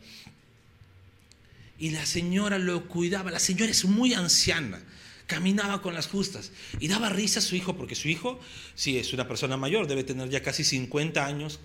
Y 1.78 1.90
la 1.90 2.04
señora 2.04 2.58
lo 2.58 2.86
cuidaba. 2.86 3.30
La 3.30 3.38
señora 3.38 3.70
es 3.70 3.86
muy 3.86 4.12
anciana. 4.12 4.82
Caminaba 5.26 5.80
con 5.80 5.94
las 5.94 6.06
justas. 6.06 6.52
Y 6.80 6.88
daba 6.88 7.08
risa 7.08 7.38
a 7.38 7.42
su 7.42 7.56
hijo, 7.56 7.76
porque 7.76 7.94
su 7.94 8.08
hijo, 8.08 8.38
sí, 8.74 8.98
es 8.98 9.14
una 9.14 9.26
persona 9.26 9.56
mayor, 9.56 9.86
debe 9.86 10.04
tener 10.04 10.28
ya 10.28 10.42
casi 10.42 10.64
50 10.64 11.24
años, 11.24 11.60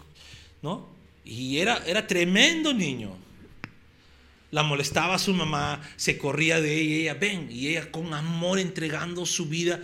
¿no? 0.62 0.88
Y 1.26 1.58
era, 1.58 1.84
era 1.86 2.08
tremendo 2.08 2.74
niño. 2.74 3.18
La 4.50 4.64
molestaba 4.64 5.20
su 5.20 5.34
mamá, 5.34 5.82
se 5.98 6.18
corría 6.18 6.60
de 6.62 6.74
ella, 6.74 6.96
y 6.96 7.02
ella, 7.02 7.14
ven, 7.16 7.48
y 7.52 7.68
ella 7.68 7.92
con 7.92 8.14
amor 8.14 8.60
entregando 8.60 9.26
su 9.26 9.46
vida 9.46 9.82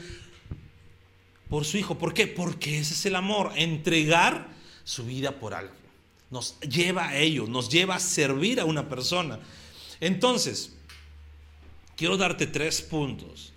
por 1.49 1.65
su 1.65 1.77
hijo. 1.77 1.97
¿Por 1.97 2.13
qué? 2.13 2.27
Porque 2.27 2.79
ese 2.79 2.93
es 2.93 3.05
el 3.05 3.15
amor, 3.15 3.51
entregar 3.55 4.49
su 4.83 5.05
vida 5.05 5.39
por 5.39 5.53
algo. 5.53 5.73
Nos 6.29 6.59
lleva 6.61 7.07
a 7.07 7.17
ello, 7.17 7.47
nos 7.47 7.69
lleva 7.69 7.95
a 7.95 7.99
servir 7.99 8.59
a 8.59 8.65
una 8.65 8.89
persona. 8.89 9.39
Entonces, 9.99 10.75
quiero 11.95 12.17
darte 12.17 12.47
tres 12.47 12.81
puntos 12.81 13.53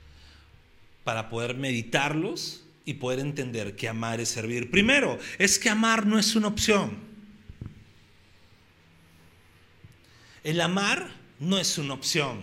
para 1.04 1.28
poder 1.28 1.56
meditarlos 1.56 2.62
y 2.84 2.94
poder 2.94 3.20
entender 3.20 3.76
que 3.76 3.88
amar 3.88 4.20
es 4.20 4.28
servir. 4.28 4.70
Primero, 4.70 5.18
es 5.38 5.58
que 5.58 5.68
amar 5.68 6.06
no 6.06 6.18
es 6.18 6.36
una 6.36 6.48
opción. 6.48 6.98
El 10.42 10.60
amar 10.60 11.14
no 11.38 11.58
es 11.58 11.76
una 11.76 11.94
opción. 11.94 12.42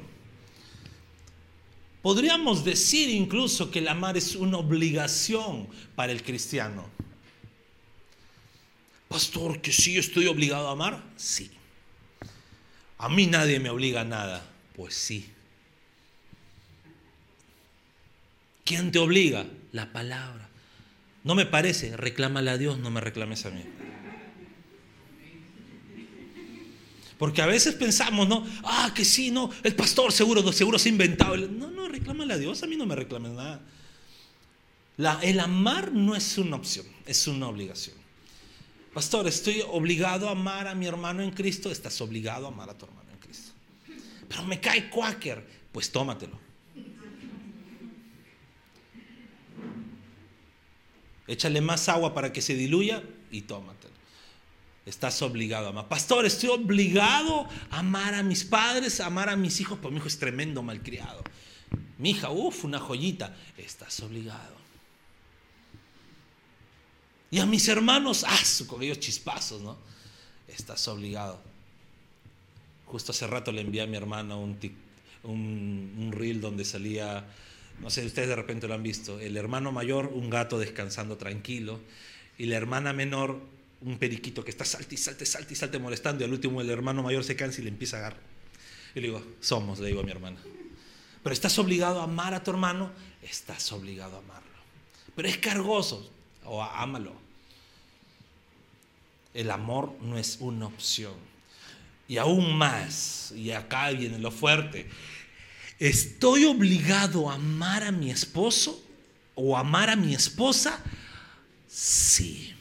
Podríamos 2.08 2.64
decir 2.64 3.10
incluso 3.10 3.70
que 3.70 3.80
el 3.80 3.90
amar 3.90 4.16
es 4.16 4.34
una 4.38 4.60
obligación 4.60 5.68
para 5.94 6.14
el 6.14 6.24
cristiano. 6.24 6.90
Pastor, 9.10 9.60
que 9.60 9.74
sí 9.74 9.98
estoy 9.98 10.28
obligado 10.28 10.70
a 10.70 10.72
amar. 10.72 11.04
Sí. 11.18 11.52
A 12.98 13.10
mí 13.10 13.28
nadie 13.28 13.60
me 13.60 13.70
obliga 13.70 14.00
a 14.00 14.06
nada. 14.06 14.50
Pues 14.74 14.96
sí. 14.96 15.30
¿Quién 18.64 18.94
te 18.94 19.00
obliga? 19.00 19.46
La 19.74 19.92
palabra. 19.92 20.48
No 21.26 21.36
me 21.36 21.46
parece, 21.46 21.98
reclámale 21.98 22.52
a 22.52 22.58
Dios, 22.58 22.80
no 22.80 22.90
me 22.90 23.02
reclames 23.02 23.46
a 23.46 23.50
mí. 23.50 23.66
Porque 27.18 27.42
a 27.42 27.48
veces 27.48 27.74
pensamos, 27.74 28.28
¿no? 28.28 28.46
Ah, 28.64 28.92
que 28.94 29.04
sí, 29.04 29.32
no, 29.32 29.50
el 29.64 29.76
pastor 29.76 30.12
seguro, 30.12 30.52
seguro 30.54 30.78
se 30.78 30.90
ha 30.90 30.92
inventado. 30.92 31.36
No, 31.36 31.72
no, 31.72 31.88
reclámale 31.88 32.34
a 32.34 32.38
Dios, 32.38 32.62
a 32.62 32.68
mí 32.68 32.76
no 32.76 32.86
me 32.86 32.96
reclames 32.96 33.32
nada. 33.32 33.62
El 35.22 35.40
amar 35.40 35.92
no 35.92 36.16
es 36.16 36.38
una 36.38 36.56
opción, 36.56 36.86
es 37.06 37.28
una 37.28 37.48
obligación. 37.48 37.96
Pastor, 38.94 39.28
estoy 39.28 39.64
obligado 39.68 40.28
a 40.28 40.32
amar 40.32 40.68
a 40.68 40.74
mi 40.74 40.88
hermano 40.88 41.22
en 41.22 41.32
Cristo, 41.32 41.72
estás 41.72 42.02
obligado 42.02 42.48
a 42.48 42.50
amar 42.50 42.70
a 42.70 42.78
tu 42.78 42.86
hermano 42.86 43.12
en 43.12 43.20
Cristo. 43.20 43.52
Pero 44.28 44.44
me 44.44 44.60
cae 44.60 44.90
cuáquer, 44.90 45.46
pues 45.72 45.92
tómatelo. 45.92 46.40
Échale 51.28 51.62
más 51.62 51.90
agua 51.90 52.14
para 52.14 52.32
que 52.34 52.42
se 52.42 52.56
diluya 52.56 53.04
y 53.32 53.42
tómatelo. 53.42 53.77
Estás 54.88 55.22
obligado 55.22 55.68
a 55.68 55.70
amar. 55.72 55.90
Pastor, 55.90 56.26
estoy 56.26 56.48
obligado 56.48 57.46
a 57.70 57.80
amar 57.80 58.14
a 58.14 58.24
mis 58.24 58.46
padres, 58.46 59.02
a 59.02 59.08
amar 59.08 59.30
a 59.30 59.36
mis 59.36 59.60
hijos, 59.60 59.78
porque 59.82 59.92
mi 59.94 59.98
hijo 59.98 60.08
es 60.08 60.18
tremendo 60.18 60.64
malcriado. 60.64 61.24
Mi 61.98 62.12
hija, 62.12 62.30
uff, 62.30 62.64
una 62.64 62.80
joyita. 62.80 63.36
Estás 63.58 64.00
obligado. 64.00 64.56
Y 67.30 67.40
a 67.40 67.46
mis 67.46 67.68
hermanos, 67.68 68.24
ah, 68.26 68.40
con 68.66 68.82
ellos 68.82 69.02
chispazos, 69.02 69.62
¿no? 69.62 69.78
Estás 70.48 70.88
obligado. 70.88 71.42
Justo 72.86 73.12
hace 73.12 73.28
rato 73.28 73.52
le 73.52 73.60
envié 73.60 73.82
a 73.82 73.88
mi 73.88 73.98
hermana 73.98 74.38
un, 74.38 74.58
un, 75.24 75.96
un 75.98 76.12
reel 76.14 76.40
donde 76.40 76.64
salía, 76.64 77.26
no 77.82 77.90
sé, 77.90 78.06
ustedes 78.06 78.30
de 78.30 78.38
repente 78.38 78.70
lo 78.70 78.74
han 78.76 78.84
visto, 78.84 79.20
el 79.20 79.36
hermano 79.36 79.74
mayor, 79.74 80.08
un 80.14 80.30
gato 80.30 80.58
descansando 80.58 81.18
tranquilo, 81.18 81.82
y 82.38 82.46
la 82.46 82.56
hermana 82.56 82.94
menor, 82.94 83.42
un 83.82 83.98
periquito 83.98 84.44
que 84.44 84.52
está 84.52 84.66
salte 84.66 84.96
y 84.96 84.98
salte, 84.98 85.26
salte 85.26 85.54
y 85.54 85.56
salte 85.56 85.80
molestando 85.80 86.24
y 86.24 86.26
al 86.26 86.34
último 86.34 86.62
el 86.62 86.70
hermano 86.70 87.04
mayor 87.04 87.24
se 87.24 87.36
cansa 87.36 87.62
y 87.62 87.64
le 87.66 87.70
empieza 87.70 87.98
a 87.98 88.00
agarrar. 88.00 88.22
Y 88.96 89.00
le 89.00 89.08
digo, 89.08 89.24
somos, 89.40 89.80
le 89.80 89.88
digo 89.88 90.02
a 90.02 90.04
mi 90.04 90.12
hermana. 90.12 90.38
Pero 91.24 91.34
estás 91.34 91.58
obligado 91.60 92.02
a 92.02 92.06
amar 92.06 92.34
a 92.34 92.44
tu 92.44 92.52
hermano, 92.52 92.92
estás 93.22 93.72
obligado 93.72 94.16
a 94.16 94.20
amarlo. 94.20 94.48
Pero 95.16 95.28
es 95.28 95.38
cargoso, 95.38 96.10
o 96.46 96.64
ámalo. 96.64 97.14
El 99.34 99.52
amor 99.52 99.96
no 100.02 100.18
es 100.18 100.38
una 100.40 100.68
opción. 100.68 101.14
Y 102.08 102.18
aún 102.18 102.58
más, 102.58 103.34
y 103.36 103.52
acá 103.52 103.90
viene 103.92 104.18
lo 104.18 104.32
fuerte, 104.32 104.90
¿estoy 105.78 106.46
obligado 106.46 107.30
a 107.30 107.36
amar 107.36 107.84
a 107.84 107.92
mi 107.92 108.10
esposo 108.10 108.82
o 109.36 109.58
amar 109.58 109.90
a 109.90 109.96
mi 109.96 110.16
esposa? 110.16 110.82
Sí. 111.68 112.57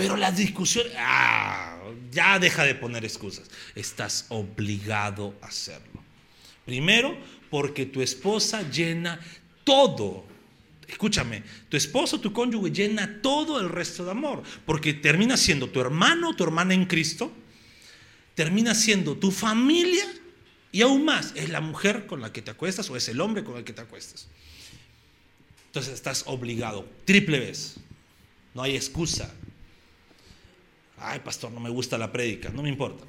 Pero 0.00 0.16
las 0.16 0.34
discusiones, 0.34 0.94
ah, 0.96 1.78
ya 2.10 2.38
deja 2.38 2.64
de 2.64 2.74
poner 2.74 3.04
excusas. 3.04 3.50
Estás 3.74 4.24
obligado 4.30 5.34
a 5.42 5.48
hacerlo. 5.48 6.02
Primero, 6.64 7.18
porque 7.50 7.84
tu 7.84 8.00
esposa 8.00 8.62
llena 8.70 9.20
todo. 9.62 10.24
Escúchame, 10.88 11.42
tu 11.68 11.76
esposo, 11.76 12.18
tu 12.18 12.32
cónyuge 12.32 12.70
llena 12.70 13.20
todo 13.20 13.60
el 13.60 13.68
resto 13.68 14.06
de 14.06 14.12
amor, 14.12 14.42
porque 14.64 14.94
termina 14.94 15.36
siendo 15.36 15.68
tu 15.68 15.82
hermano, 15.82 16.34
tu 16.34 16.44
hermana 16.44 16.72
en 16.72 16.86
Cristo, 16.86 17.30
termina 18.34 18.74
siendo 18.74 19.18
tu 19.18 19.30
familia 19.30 20.06
y 20.72 20.80
aún 20.80 21.04
más, 21.04 21.34
es 21.36 21.50
la 21.50 21.60
mujer 21.60 22.06
con 22.06 22.22
la 22.22 22.32
que 22.32 22.40
te 22.40 22.50
acuestas 22.50 22.88
o 22.88 22.96
es 22.96 23.06
el 23.10 23.20
hombre 23.20 23.44
con 23.44 23.58
el 23.58 23.64
que 23.64 23.74
te 23.74 23.82
acuestas. 23.82 24.28
Entonces 25.66 25.92
estás 25.92 26.24
obligado, 26.26 26.88
triple 27.04 27.38
vez. 27.38 27.76
No 28.54 28.62
hay 28.62 28.76
excusa. 28.76 29.32
Ay, 31.00 31.20
pastor, 31.20 31.50
no 31.50 31.60
me 31.60 31.70
gusta 31.70 31.96
la 31.96 32.12
prédica, 32.12 32.50
no 32.50 32.62
me 32.62 32.68
importa. 32.68 33.04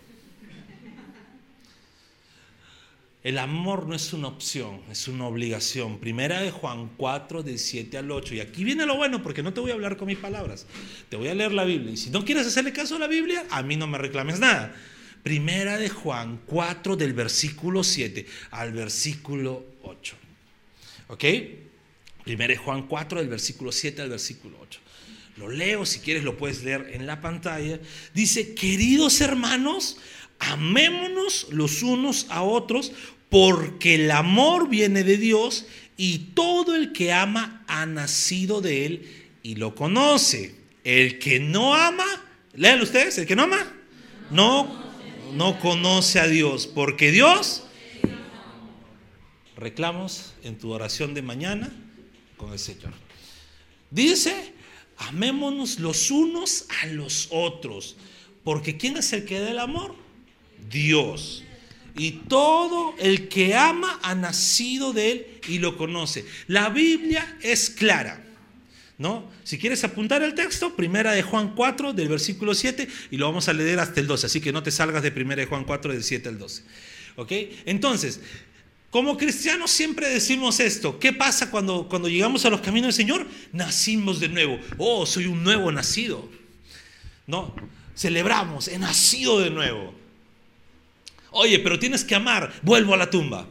El 3.24 3.38
amor 3.38 3.86
no 3.86 3.94
es 3.94 4.14
una 4.14 4.30
opción, 4.30 4.82
es 4.90 5.08
una 5.08 5.28
obligación. 5.28 6.00
Primera 6.00 6.42
de 6.42 6.50
Juan 6.50 6.90
4, 6.98 7.44
del 7.44 7.60
7 7.60 8.00
al 8.00 8.10
8. 8.10 8.36
Y 8.36 8.40
aquí 8.40 8.64
viene 8.64 8.86
lo 8.88 8.96
bueno, 8.96 9.22
porque 9.22 9.44
no 9.44 9.54
te 9.54 9.60
voy 9.60 9.70
a 9.70 9.76
hablar 9.76 9.96
con 9.96 10.08
mis 10.08 10.18
palabras. 10.18 10.66
Te 11.10 11.18
voy 11.18 11.28
a 11.28 11.36
leer 11.36 11.52
la 11.52 11.64
Biblia. 11.64 11.92
Y 11.92 11.98
si 11.98 12.10
no 12.10 12.26
quieres 12.26 12.48
hacerle 12.48 12.74
caso 12.74 12.96
a 12.96 13.00
la 13.00 13.08
Biblia, 13.08 13.46
a 13.52 13.62
mí 13.62 13.76
no 13.76 13.86
me 13.86 14.00
reclames 14.00 14.40
nada. 14.40 14.74
Primera 15.22 15.78
de 15.78 15.90
Juan 15.90 16.42
4, 16.48 16.96
del 16.96 17.14
versículo 17.14 17.84
7 17.84 18.26
al 18.50 18.74
versículo 18.74 19.66
8. 19.84 20.16
¿Ok? 21.10 21.24
Primera 22.24 22.54
de 22.54 22.58
Juan 22.58 22.88
4, 22.88 23.20
del 23.20 23.30
versículo 23.30 23.72
7 23.72 24.02
al 24.02 24.10
versículo 24.10 24.58
8. 24.62 24.80
Lo 25.38 25.50
leo, 25.50 25.86
si 25.86 26.00
quieres 26.00 26.24
lo 26.24 26.38
puedes 26.38 26.64
leer 26.64 26.92
en 26.94 27.06
la 27.08 27.22
pantalla. 27.22 27.80
Dice, 28.14 28.54
queridos 28.54 29.22
hermanos, 29.22 29.98
amémonos 30.40 31.48
los 31.52 31.84
unos 31.84 32.28
a 32.30 32.44
otros, 32.44 32.92
porque 33.30 33.96
el 33.96 34.12
amor 34.12 34.70
viene 34.70 35.04
de 35.04 35.18
Dios 35.18 35.66
y 35.98 36.18
todo 36.34 36.76
el 36.76 36.92
que 36.92 37.14
ama 37.14 37.64
ha 37.68 37.86
nacido 37.86 38.60
de 38.60 38.86
él 38.86 39.10
y 39.44 39.56
lo 39.56 39.76
conoce. 39.76 40.56
El 40.84 41.20
que 41.20 41.40
no 41.40 41.76
ama, 41.76 42.06
lean 42.54 42.82
ustedes, 42.82 43.18
el 43.18 43.26
que 43.26 43.36
no 43.36 43.44
ama, 43.44 43.72
no, 44.32 44.84
no 45.34 45.60
conoce 45.60 46.20
a 46.20 46.28
Dios, 46.28 46.68
porque 46.68 47.12
Dios, 47.12 47.64
reclamos 49.56 50.34
en 50.44 50.58
tu 50.58 50.72
oración 50.72 51.14
de 51.14 51.22
mañana 51.22 51.72
con 52.36 52.52
el 52.52 52.60
Señor. 52.60 52.94
Dice, 53.92 54.54
amémonos 55.08 55.80
los 55.80 56.12
unos 56.12 56.66
a 56.82 56.88
los 56.88 57.28
otros, 57.32 57.96
porque 58.44 58.78
¿quién 58.78 58.98
es 58.98 59.14
el 59.14 59.26
que 59.26 59.40
da 59.40 59.52
el 59.52 59.60
amor? 59.60 59.96
Dios. 60.70 61.44
Y 61.98 62.12
todo 62.12 62.96
el 63.00 63.28
que 63.28 63.56
ama 63.56 64.00
ha 64.02 64.16
nacido 64.16 64.94
de 64.94 65.12
él 65.12 65.28
y 65.48 65.60
lo 65.60 65.78
conoce. 65.78 66.26
La 66.48 66.70
Biblia 66.70 67.38
es 67.42 67.70
clara. 67.70 68.26
¿No? 68.98 69.28
Si 69.44 69.58
quieres 69.58 69.84
apuntar 69.84 70.22
el 70.22 70.36
texto, 70.36 70.76
primera 70.76 71.12
de 71.14 71.24
Juan 71.24 71.56
4, 71.56 71.94
del 71.94 72.08
versículo 72.08 72.54
7, 72.54 72.88
y 73.10 73.18
lo 73.18 73.26
vamos 73.26 73.50
a 73.50 73.54
leer 73.54 73.80
hasta 73.80 74.00
el 74.00 74.06
12. 74.06 74.28
Así 74.28 74.42
que 74.42 74.52
no 74.52 74.62
te 74.62 74.70
salgas 74.70 75.02
de 75.02 75.12
primera 75.12 75.42
de 75.42 75.48
Juan 75.48 75.64
4, 75.64 75.92
del 75.92 76.04
7 76.04 76.30
al 76.30 76.38
12. 76.38 76.64
¿Ok? 77.16 77.32
Entonces, 77.66 78.20
como 78.92 79.18
cristianos 79.18 79.72
siempre 79.72 80.10
decimos 80.10 80.60
esto. 80.60 81.00
¿Qué 81.00 81.14
pasa 81.14 81.50
cuando, 81.50 81.88
cuando 81.88 82.10
llegamos 82.10 82.44
a 82.44 82.50
los 82.50 82.60
caminos 82.60 82.88
del 82.88 83.06
Señor? 83.06 83.26
Nacimos 83.54 84.20
de 84.20 84.28
nuevo. 84.28 84.60
Oh, 84.78 85.06
soy 85.06 85.28
un 85.28 85.44
nuevo 85.44 85.72
nacido. 85.72 86.30
No, 87.26 87.56
celebramos, 87.96 88.68
he 88.68 88.78
nacido 88.78 89.40
de 89.40 89.50
nuevo. 89.50 89.94
Oye, 91.32 91.60
pero 91.60 91.80
tienes 91.80 92.04
que 92.04 92.16
amar, 92.16 92.54
vuelvo 92.64 92.94
a 92.94 92.98
la 92.98 93.10
tumba. 93.10 93.48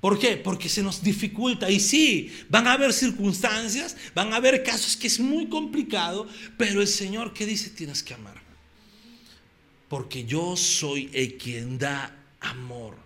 ¿Por 0.00 0.18
qué? 0.18 0.38
Porque 0.38 0.70
se 0.70 0.82
nos 0.82 1.02
dificulta. 1.02 1.70
Y 1.70 1.78
sí, 1.78 2.32
van 2.48 2.66
a 2.66 2.72
haber 2.72 2.94
circunstancias, 2.94 3.98
van 4.14 4.32
a 4.32 4.36
haber 4.36 4.62
casos 4.62 4.96
que 4.96 5.08
es 5.08 5.20
muy 5.20 5.50
complicado, 5.50 6.26
pero 6.56 6.80
el 6.80 6.88
Señor 6.88 7.34
¿qué 7.34 7.44
dice 7.44 7.68
tienes 7.68 8.02
que 8.02 8.14
amar. 8.14 8.40
Porque 9.90 10.24
yo 10.24 10.56
soy 10.56 11.10
el 11.12 11.36
quien 11.36 11.78
da 11.78 12.16
amor. 12.40 12.96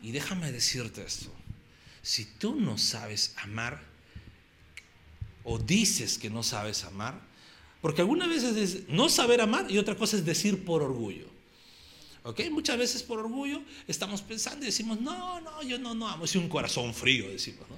Y 0.00 0.12
déjame 0.12 0.52
decirte 0.52 1.04
esto. 1.04 1.32
Si 2.02 2.24
tú 2.24 2.54
no 2.54 2.78
sabes 2.78 3.34
amar, 3.36 3.82
o 5.44 5.58
dices 5.58 6.18
que 6.18 6.30
no 6.30 6.42
sabes 6.42 6.84
amar, 6.84 7.20
porque 7.80 8.02
algunas 8.02 8.28
veces 8.28 8.56
es 8.56 8.88
no 8.88 9.08
saber 9.08 9.40
amar 9.40 9.70
y 9.70 9.78
otra 9.78 9.96
cosa 9.96 10.16
es 10.16 10.24
decir 10.24 10.64
por 10.64 10.82
orgullo. 10.82 11.26
¿Ok? 12.24 12.42
Muchas 12.50 12.76
veces 12.76 13.02
por 13.02 13.20
orgullo 13.20 13.62
estamos 13.86 14.20
pensando 14.20 14.64
y 14.64 14.66
decimos, 14.66 15.00
no, 15.00 15.40
no, 15.40 15.62
yo 15.62 15.78
no, 15.78 15.94
no 15.94 16.08
amo. 16.08 16.24
Es 16.24 16.36
un 16.36 16.48
corazón 16.48 16.92
frío, 16.92 17.28
decimos. 17.30 17.68
¿no? 17.70 17.76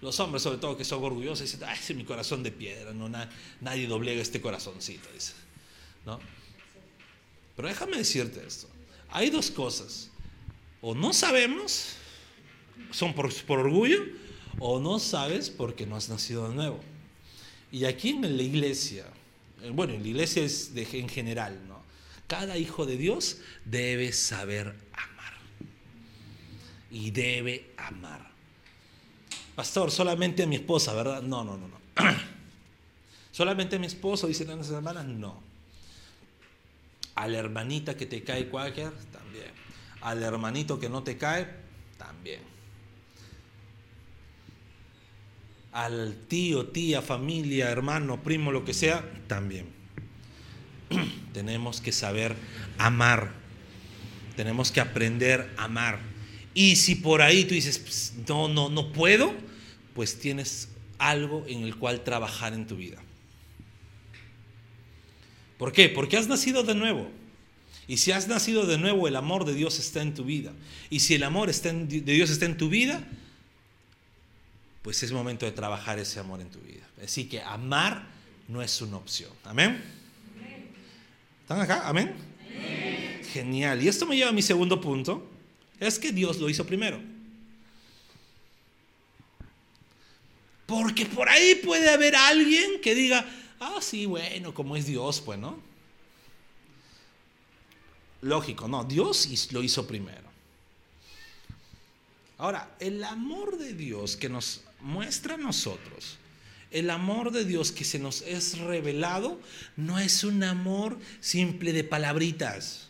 Los 0.00 0.18
hombres, 0.20 0.42
sobre 0.42 0.58
todo 0.58 0.76
que 0.76 0.84
son 0.84 1.02
orgullosos, 1.02 1.40
dicen, 1.40 1.68
es 1.68 1.96
mi 1.96 2.04
corazón 2.04 2.42
de 2.42 2.52
piedra, 2.52 2.92
no, 2.92 3.08
nadie 3.60 3.86
doblega 3.86 4.22
este 4.22 4.40
corazoncito. 4.40 5.08
Dice, 5.12 5.32
¿no? 6.06 6.20
Pero 7.56 7.68
déjame 7.68 7.98
decirte 7.98 8.46
esto. 8.46 8.68
Hay 9.12 9.30
dos 9.30 9.50
cosas. 9.50 10.10
O 10.80 10.94
no 10.94 11.12
sabemos, 11.12 11.96
son 12.90 13.12
por, 13.12 13.30
orgullo, 13.48 14.04
o 14.58 14.80
no 14.80 14.98
sabes 14.98 15.50
porque 15.50 15.86
no 15.86 15.96
has 15.96 16.08
nacido 16.08 16.48
de 16.48 16.54
nuevo. 16.54 16.80
Y 17.70 17.84
aquí 17.84 18.10
en 18.10 18.36
la 18.36 18.42
iglesia, 18.42 19.06
eh, 19.62 19.70
bueno, 19.70 19.92
en 19.94 20.02
la 20.02 20.08
iglesia 20.08 20.42
es 20.42 20.72
en 20.74 21.08
general, 21.08 21.60
¿no? 21.68 21.80
Cada 22.30 22.56
hijo 22.56 22.86
de 22.86 22.96
Dios 22.96 23.38
debe 23.64 24.12
saber 24.12 24.68
amar. 24.92 25.34
Y 26.90 27.10
debe 27.10 27.72
amar. 27.76 28.30
Pastor, 29.56 29.90
solamente 29.90 30.44
a 30.44 30.46
mi 30.46 30.54
esposa, 30.54 30.94
¿verdad? 30.94 31.22
No, 31.22 31.42
no, 31.42 31.56
no, 31.56 31.66
no. 31.66 31.76
solamente 33.32 33.76
a 33.76 33.78
mi 33.80 33.86
esposo, 33.86 34.28
dicen 34.28 34.46
las 34.46 34.70
hermanas, 34.70 35.06
no. 35.06 35.49
A 37.20 37.28
la 37.28 37.38
hermanita 37.38 37.96
que 37.96 38.06
te 38.06 38.22
cae 38.22 38.48
cualquier, 38.48 38.92
también. 39.12 39.50
Al 40.00 40.22
hermanito 40.22 40.78
que 40.78 40.88
no 40.88 41.02
te 41.02 41.16
cae, 41.16 41.46
también. 41.98 42.50
al 45.72 46.16
tío, 46.28 46.66
tía, 46.66 47.02
familia, 47.02 47.70
hermano, 47.70 48.22
primo, 48.22 48.52
lo 48.52 48.64
que 48.64 48.74
sea, 48.74 49.04
también. 49.26 49.66
Tenemos 51.32 51.80
que 51.80 51.92
saber 51.92 52.34
amar. 52.78 53.32
Tenemos 54.36 54.72
que 54.72 54.80
aprender 54.80 55.52
a 55.56 55.64
amar. 55.64 56.00
Y 56.54 56.76
si 56.76 56.96
por 56.96 57.22
ahí 57.22 57.44
tú 57.44 57.54
dices, 57.54 58.14
no, 58.28 58.48
no, 58.48 58.68
no 58.68 58.92
puedo, 58.92 59.32
pues 59.94 60.18
tienes 60.18 60.68
algo 60.98 61.44
en 61.46 61.62
el 61.62 61.76
cual 61.76 62.02
trabajar 62.02 62.52
en 62.52 62.66
tu 62.66 62.76
vida. 62.76 62.98
¿Por 65.60 65.72
qué? 65.72 65.90
Porque 65.90 66.16
has 66.16 66.26
nacido 66.26 66.62
de 66.62 66.74
nuevo. 66.74 67.10
Y 67.86 67.98
si 67.98 68.12
has 68.12 68.28
nacido 68.28 68.64
de 68.64 68.78
nuevo, 68.78 69.06
el 69.06 69.14
amor 69.14 69.44
de 69.44 69.52
Dios 69.52 69.78
está 69.78 70.00
en 70.00 70.14
tu 70.14 70.24
vida. 70.24 70.52
Y 70.88 71.00
si 71.00 71.16
el 71.16 71.22
amor 71.22 71.52
de 71.52 72.00
Dios 72.00 72.30
está 72.30 72.46
en 72.46 72.56
tu 72.56 72.70
vida, 72.70 73.06
pues 74.80 75.02
es 75.02 75.12
momento 75.12 75.44
de 75.44 75.52
trabajar 75.52 75.98
ese 75.98 76.18
amor 76.18 76.40
en 76.40 76.48
tu 76.48 76.60
vida. 76.60 76.88
Así 77.04 77.28
que 77.28 77.42
amar 77.42 78.06
no 78.48 78.62
es 78.62 78.80
una 78.80 78.96
opción. 78.96 79.28
Amén. 79.44 79.84
¿Están 81.42 81.60
acá? 81.60 81.86
Amén. 81.86 82.14
Genial. 83.30 83.82
Y 83.82 83.88
esto 83.88 84.06
me 84.06 84.16
lleva 84.16 84.30
a 84.30 84.32
mi 84.32 84.40
segundo 84.40 84.80
punto. 84.80 85.30
Es 85.78 85.98
que 85.98 86.10
Dios 86.10 86.38
lo 86.38 86.48
hizo 86.48 86.64
primero. 86.64 86.98
Porque 90.64 91.04
por 91.04 91.28
ahí 91.28 91.56
puede 91.56 91.90
haber 91.90 92.16
alguien 92.16 92.80
que 92.80 92.94
diga, 92.94 93.26
ah, 93.60 93.78
sí, 93.80 94.06
bueno, 94.06 94.52
como 94.52 94.76
es 94.76 94.86
Dios, 94.86 95.20
pues, 95.20 95.38
¿no? 95.38 95.58
Lógico, 98.22 98.68
no, 98.68 98.84
Dios 98.84 99.52
lo 99.52 99.62
hizo 99.62 99.86
primero. 99.86 100.28
Ahora, 102.38 102.74
el 102.80 103.04
amor 103.04 103.58
de 103.58 103.74
Dios 103.74 104.16
que 104.16 104.28
nos 104.28 104.62
muestra 104.80 105.34
a 105.34 105.38
nosotros 105.38 106.18
el 106.70 106.90
amor 106.90 107.32
de 107.32 107.44
Dios 107.44 107.72
que 107.72 107.84
se 107.84 107.98
nos 107.98 108.22
es 108.22 108.58
revelado 108.58 109.40
no 109.76 109.98
es 109.98 110.22
un 110.22 110.42
amor 110.44 110.98
simple 111.20 111.72
de 111.72 111.82
palabritas. 111.82 112.88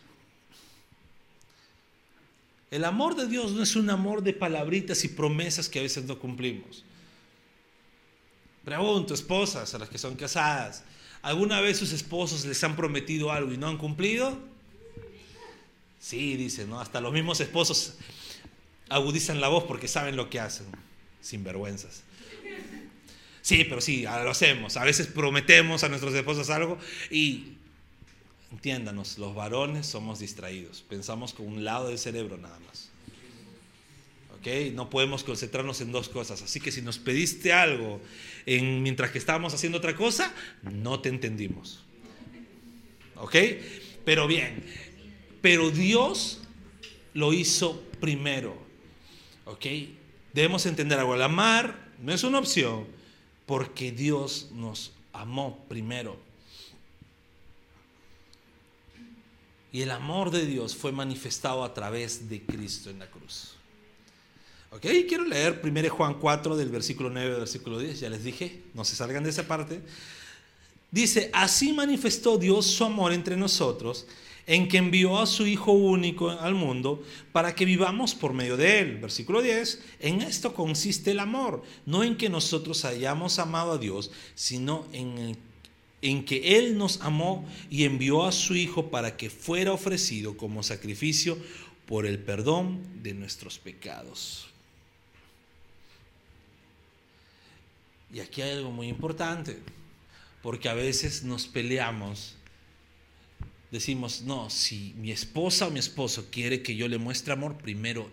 El 2.70 2.84
amor 2.84 3.16
de 3.16 3.26
Dios 3.26 3.52
no 3.52 3.62
es 3.62 3.76
un 3.76 3.90
amor 3.90 4.22
de 4.22 4.34
palabritas 4.34 5.02
y 5.04 5.08
promesas 5.08 5.68
que 5.68 5.78
a 5.78 5.82
veces 5.82 6.04
no 6.04 6.18
cumplimos. 6.18 6.84
Pregunto, 8.64 9.14
esposas 9.14 9.74
a 9.74 9.78
las 9.78 9.88
que 9.88 9.98
son 9.98 10.16
casadas, 10.16 10.84
¿Alguna 11.22 11.60
vez 11.60 11.78
sus 11.78 11.92
esposos 11.92 12.46
les 12.46 12.62
han 12.64 12.76
prometido 12.76 13.30
algo 13.30 13.52
y 13.52 13.58
no 13.58 13.68
han 13.68 13.76
cumplido? 13.76 14.38
Sí, 15.98 16.36
dicen, 16.36 16.70
¿no? 16.70 16.80
Hasta 16.80 17.00
los 17.00 17.12
mismos 17.12 17.40
esposos 17.40 17.94
agudizan 18.88 19.40
la 19.40 19.48
voz 19.48 19.64
porque 19.64 19.86
saben 19.86 20.16
lo 20.16 20.30
que 20.30 20.40
hacen, 20.40 20.66
sin 21.20 21.44
vergüenzas. 21.44 22.02
Sí, 23.42 23.64
pero 23.64 23.82
sí, 23.82 24.02
lo 24.02 24.30
hacemos. 24.30 24.78
A 24.78 24.84
veces 24.84 25.08
prometemos 25.08 25.84
a 25.84 25.88
nuestros 25.88 26.14
esposos 26.14 26.48
algo 26.48 26.78
y 27.10 27.52
entiéndanos, 28.50 29.18
los 29.18 29.34
varones 29.34 29.86
somos 29.86 30.20
distraídos. 30.20 30.82
Pensamos 30.88 31.34
con 31.34 31.46
un 31.46 31.64
lado 31.64 31.88
del 31.88 31.98
cerebro 31.98 32.38
nada 32.38 32.58
más. 32.60 32.89
¿Ok? 34.40 34.72
No 34.72 34.88
podemos 34.88 35.22
concentrarnos 35.22 35.82
en 35.82 35.92
dos 35.92 36.08
cosas. 36.08 36.42
Así 36.42 36.60
que 36.60 36.72
si 36.72 36.80
nos 36.80 36.98
pediste 36.98 37.52
algo 37.52 38.00
en, 38.46 38.82
mientras 38.82 39.10
que 39.10 39.18
estábamos 39.18 39.52
haciendo 39.52 39.78
otra 39.78 39.94
cosa, 39.94 40.32
no 40.62 41.00
te 41.00 41.10
entendimos. 41.10 41.84
¿Ok? 43.16 43.36
Pero 44.04 44.26
bien, 44.26 44.64
pero 45.42 45.70
Dios 45.70 46.40
lo 47.12 47.34
hizo 47.34 47.82
primero. 48.00 48.56
¿Ok? 49.44 49.66
Debemos 50.32 50.64
entender 50.64 50.98
algo. 50.98 51.14
El 51.14 51.22
amar 51.22 51.90
no 52.00 52.12
es 52.12 52.24
una 52.24 52.38
opción 52.38 52.86
porque 53.44 53.92
Dios 53.92 54.48
nos 54.54 54.92
amó 55.12 55.66
primero. 55.68 56.18
Y 59.70 59.82
el 59.82 59.90
amor 59.90 60.30
de 60.30 60.46
Dios 60.46 60.74
fue 60.74 60.92
manifestado 60.92 61.62
a 61.62 61.74
través 61.74 62.30
de 62.30 62.42
Cristo 62.42 62.88
en 62.88 63.00
la 63.00 63.10
cruz. 63.10 63.59
Ok, 64.72 64.86
quiero 65.08 65.24
leer 65.24 65.60
1 65.64 65.90
Juan 65.90 66.14
4 66.20 66.56
del 66.56 66.68
versículo 66.68 67.10
9 67.10 67.34
al 67.34 67.40
versículo 67.40 67.80
10, 67.80 68.00
ya 68.00 68.08
les 68.08 68.22
dije, 68.22 68.62
no 68.72 68.84
se 68.84 68.94
salgan 68.94 69.24
de 69.24 69.30
esa 69.30 69.48
parte. 69.48 69.80
Dice, 70.92 71.28
así 71.32 71.72
manifestó 71.72 72.38
Dios 72.38 72.66
su 72.66 72.84
amor 72.84 73.12
entre 73.12 73.36
nosotros, 73.36 74.06
en 74.46 74.68
que 74.68 74.78
envió 74.78 75.18
a 75.18 75.26
su 75.26 75.46
Hijo 75.46 75.72
único 75.72 76.30
al 76.30 76.54
mundo 76.54 77.02
para 77.32 77.54
que 77.56 77.64
vivamos 77.64 78.14
por 78.14 78.32
medio 78.32 78.56
de 78.56 78.78
él. 78.78 78.98
Versículo 78.98 79.42
10, 79.42 79.82
en 80.00 80.22
esto 80.22 80.54
consiste 80.54 81.10
el 81.10 81.18
amor, 81.18 81.64
no 81.84 82.04
en 82.04 82.16
que 82.16 82.28
nosotros 82.28 82.84
hayamos 82.84 83.40
amado 83.40 83.72
a 83.72 83.78
Dios, 83.78 84.12
sino 84.36 84.86
en, 84.92 85.36
en 86.00 86.24
que 86.24 86.58
Él 86.58 86.78
nos 86.78 87.00
amó 87.00 87.44
y 87.70 87.84
envió 87.84 88.24
a 88.24 88.30
su 88.30 88.54
Hijo 88.54 88.88
para 88.90 89.16
que 89.16 89.30
fuera 89.30 89.72
ofrecido 89.72 90.36
como 90.36 90.62
sacrificio 90.62 91.36
por 91.86 92.06
el 92.06 92.20
perdón 92.20 92.80
de 93.02 93.14
nuestros 93.14 93.58
pecados. 93.58 94.50
Y 98.12 98.20
aquí 98.20 98.42
hay 98.42 98.52
algo 98.52 98.70
muy 98.70 98.88
importante, 98.88 99.58
porque 100.42 100.68
a 100.68 100.74
veces 100.74 101.22
nos 101.22 101.46
peleamos. 101.46 102.36
Decimos, 103.70 104.22
no, 104.22 104.50
si 104.50 104.94
mi 104.96 105.12
esposa 105.12 105.68
o 105.68 105.70
mi 105.70 105.78
esposo 105.78 106.28
quiere 106.30 106.62
que 106.62 106.74
yo 106.74 106.88
le 106.88 106.98
muestre 106.98 107.32
amor, 107.32 107.56
primero 107.56 108.10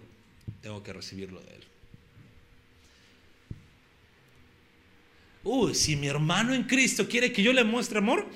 tengo 0.61 0.83
que 0.83 0.93
recibirlo 0.93 1.41
de 1.41 1.55
él. 1.55 1.63
Uy, 5.43 5.73
si 5.73 5.95
mi 5.95 6.07
hermano 6.07 6.53
en 6.53 6.63
Cristo 6.63 7.07
quiere 7.07 7.31
que 7.31 7.41
yo 7.41 7.53
le 7.53 7.63
muestre 7.63 7.99
amor, 7.99 8.27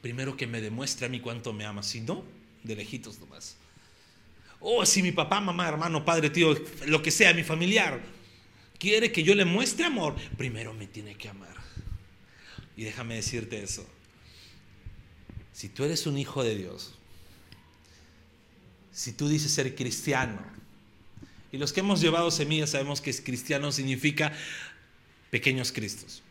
primero 0.00 0.36
que 0.36 0.46
me 0.46 0.60
demuestre 0.60 1.06
a 1.06 1.08
mí 1.08 1.20
cuánto 1.20 1.52
me 1.52 1.64
ama, 1.64 1.82
si 1.82 2.00
no, 2.00 2.24
de 2.64 2.74
lejitos 2.74 3.18
nomás. 3.20 3.56
O 4.58 4.84
si 4.84 5.02
mi 5.02 5.12
papá, 5.12 5.40
mamá, 5.40 5.68
hermano, 5.68 6.04
padre, 6.04 6.30
tío, 6.30 6.56
lo 6.86 7.02
que 7.02 7.10
sea, 7.10 7.32
mi 7.34 7.44
familiar, 7.44 8.00
quiere 8.78 9.12
que 9.12 9.22
yo 9.22 9.34
le 9.34 9.44
muestre 9.44 9.84
amor, 9.84 10.14
primero 10.36 10.72
me 10.74 10.86
tiene 10.86 11.16
que 11.16 11.28
amar. 11.28 11.56
Y 12.76 12.84
déjame 12.84 13.16
decirte 13.16 13.62
eso. 13.62 13.86
Si 15.52 15.68
tú 15.68 15.84
eres 15.84 16.06
un 16.06 16.16
hijo 16.18 16.44
de 16.44 16.56
Dios, 16.56 16.94
si 18.92 19.12
tú 19.12 19.28
dices 19.28 19.52
ser 19.52 19.74
cristiano, 19.74 20.40
y 21.50 21.58
los 21.58 21.72
que 21.72 21.80
hemos 21.80 22.00
llevado 22.00 22.30
semillas 22.30 22.70
sabemos 22.70 23.00
que 23.00 23.12
cristiano 23.22 23.72
significa 23.72 24.32
pequeños 25.30 25.72
cristos. 25.72 26.22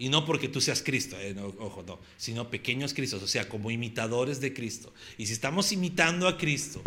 Y 0.00 0.08
no 0.08 0.24
porque 0.24 0.48
tú 0.48 0.62
seas 0.62 0.82
Cristo, 0.82 1.16
eh, 1.20 1.36
ojo, 1.58 1.82
no, 1.82 1.98
sino 2.16 2.48
pequeños 2.48 2.94
Cristos, 2.94 3.22
o 3.22 3.28
sea, 3.28 3.50
como 3.50 3.70
imitadores 3.70 4.40
de 4.40 4.54
Cristo. 4.54 4.94
Y 5.18 5.26
si 5.26 5.34
estamos 5.34 5.72
imitando 5.72 6.26
a 6.26 6.38
Cristo, 6.38 6.80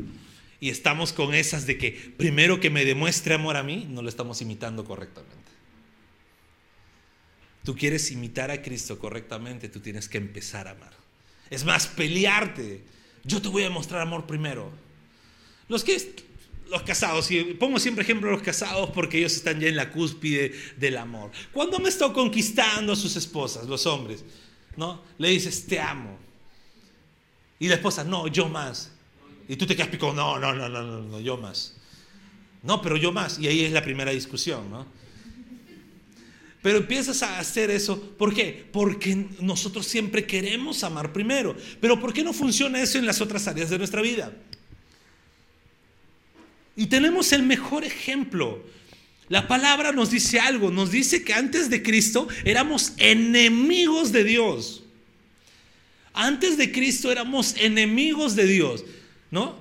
y 0.64 0.70
estamos 0.70 1.12
con 1.12 1.34
esas 1.34 1.66
de 1.66 1.78
que 1.78 1.92
primero 2.16 2.62
que 2.62 2.70
me 2.70 2.86
demuestre 2.86 3.34
amor 3.34 3.58
a 3.58 3.64
mí, 3.64 3.86
no 3.90 4.02
lo 4.02 4.08
estamos 4.08 4.42
imitando 4.42 4.86
correctamente. 4.86 5.52
Tú 7.66 7.76
quieres 7.76 8.10
imitar 8.12 8.50
a 8.50 8.62
Cristo 8.62 8.98
correctamente, 8.98 9.68
tú 9.68 9.82
tienes 9.82 10.08
que 10.08 10.20
empezar 10.20 10.70
a 10.70 10.72
amar. 10.72 10.94
Es 11.50 11.66
más, 11.66 11.88
pelearte. 11.88 12.82
Yo 13.26 13.42
te 13.42 13.50
voy 13.50 13.66
a 13.66 13.70
mostrar 13.70 14.00
amor 14.00 14.26
primero. 14.26 14.72
Los 15.68 15.84
que 15.84 15.98
los 16.70 16.84
casados, 16.84 17.30
y 17.30 17.44
pongo 17.56 17.78
siempre 17.78 18.06
ejemplo 18.06 18.30
a 18.30 18.32
los 18.32 18.42
casados 18.42 18.90
porque 18.92 19.18
ellos 19.18 19.36
están 19.36 19.60
ya 19.60 19.68
en 19.68 19.76
la 19.76 19.92
cúspide 19.92 20.54
del 20.78 20.96
amor. 20.96 21.30
Cuando 21.52 21.78
me 21.80 21.90
estado 21.90 22.14
conquistando 22.14 22.94
a 22.94 22.96
sus 22.96 23.18
esposas, 23.18 23.68
los 23.68 23.86
hombres, 23.86 24.24
¿no? 24.78 25.04
Le 25.18 25.28
dices, 25.28 25.68
"Te 25.68 25.82
amo." 25.82 26.18
Y 27.60 27.68
la 27.68 27.76
esposa, 27.76 28.06
"No, 28.06 28.30
yo 28.30 28.48
más." 28.48 28.93
Y 29.54 29.56
tú 29.56 29.68
te 29.68 29.76
quedas 29.76 29.90
pico, 29.90 30.12
no, 30.14 30.40
no, 30.40 30.52
no, 30.52 30.68
no, 30.68 30.82
no, 30.82 31.20
yo 31.20 31.38
más. 31.38 31.76
No, 32.64 32.82
pero 32.82 32.98
yo 32.98 33.12
más. 33.12 33.38
Y 33.38 33.48
ahí 33.48 33.64
es 33.64 33.72
la 33.72 33.84
primera 33.84 34.10
discusión, 34.10 34.68
¿no? 34.72 34.88
Pero 36.64 36.80
empiezas 36.80 37.22
a 37.22 37.38
hacer 37.38 37.70
eso, 37.70 38.02
¿por 38.18 38.34
qué? 38.34 38.68
Porque 38.72 39.28
nosotros 39.42 39.86
siempre 39.86 40.26
queremos 40.26 40.84
amar 40.84 41.14
primero. 41.14 41.56
Pero 41.80 42.00
¿por 42.00 42.14
qué 42.14 42.24
no 42.24 42.34
funciona 42.34 42.82
eso 42.82 42.98
en 42.98 43.06
las 43.06 43.22
otras 43.22 43.48
áreas 43.48 43.70
de 43.70 43.78
nuestra 43.78 44.02
vida? 44.02 44.34
Y 46.76 46.88
tenemos 46.88 47.32
el 47.32 47.44
mejor 47.44 47.84
ejemplo. 47.84 48.64
La 49.30 49.48
palabra 49.48 49.92
nos 49.92 50.10
dice 50.10 50.40
algo, 50.40 50.72
nos 50.72 50.90
dice 50.90 51.24
que 51.24 51.36
antes 51.36 51.70
de 51.70 51.84
Cristo 51.84 52.28
éramos 52.44 52.94
enemigos 52.98 54.12
de 54.12 54.24
Dios. 54.24 54.82
Antes 56.12 56.58
de 56.58 56.72
Cristo 56.72 57.12
éramos 57.12 57.56
enemigos 57.60 58.36
de 58.36 58.48
Dios. 58.48 58.84
¿No? 59.34 59.56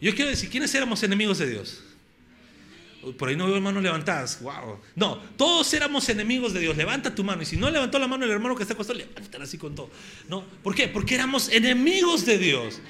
Yo 0.00 0.14
quiero 0.14 0.30
decir, 0.30 0.48
¿quiénes 0.48 0.74
éramos 0.74 1.02
enemigos 1.02 1.36
de 1.36 1.50
Dios? 1.50 1.82
Por 3.18 3.28
ahí 3.28 3.36
no 3.36 3.46
veo 3.46 3.60
manos 3.60 3.82
levantadas. 3.82 4.40
Wow. 4.40 4.78
No, 4.96 5.18
todos 5.36 5.70
éramos 5.74 6.08
enemigos 6.08 6.54
de 6.54 6.60
Dios. 6.60 6.74
Levanta 6.78 7.14
tu 7.14 7.22
mano. 7.22 7.42
Y 7.42 7.44
si 7.44 7.58
no 7.58 7.68
levantó 7.70 7.98
la 7.98 8.08
mano 8.08 8.24
el 8.24 8.30
hermano 8.30 8.56
que 8.56 8.62
está 8.62 8.72
acostado, 8.72 8.98
levántala 8.98 9.44
así 9.44 9.58
con 9.58 9.74
todo. 9.74 9.90
¿No? 10.30 10.42
¿Por 10.62 10.74
qué? 10.74 10.88
Porque 10.88 11.14
éramos 11.14 11.50
enemigos 11.50 12.24
de 12.24 12.38
Dios. 12.38 12.80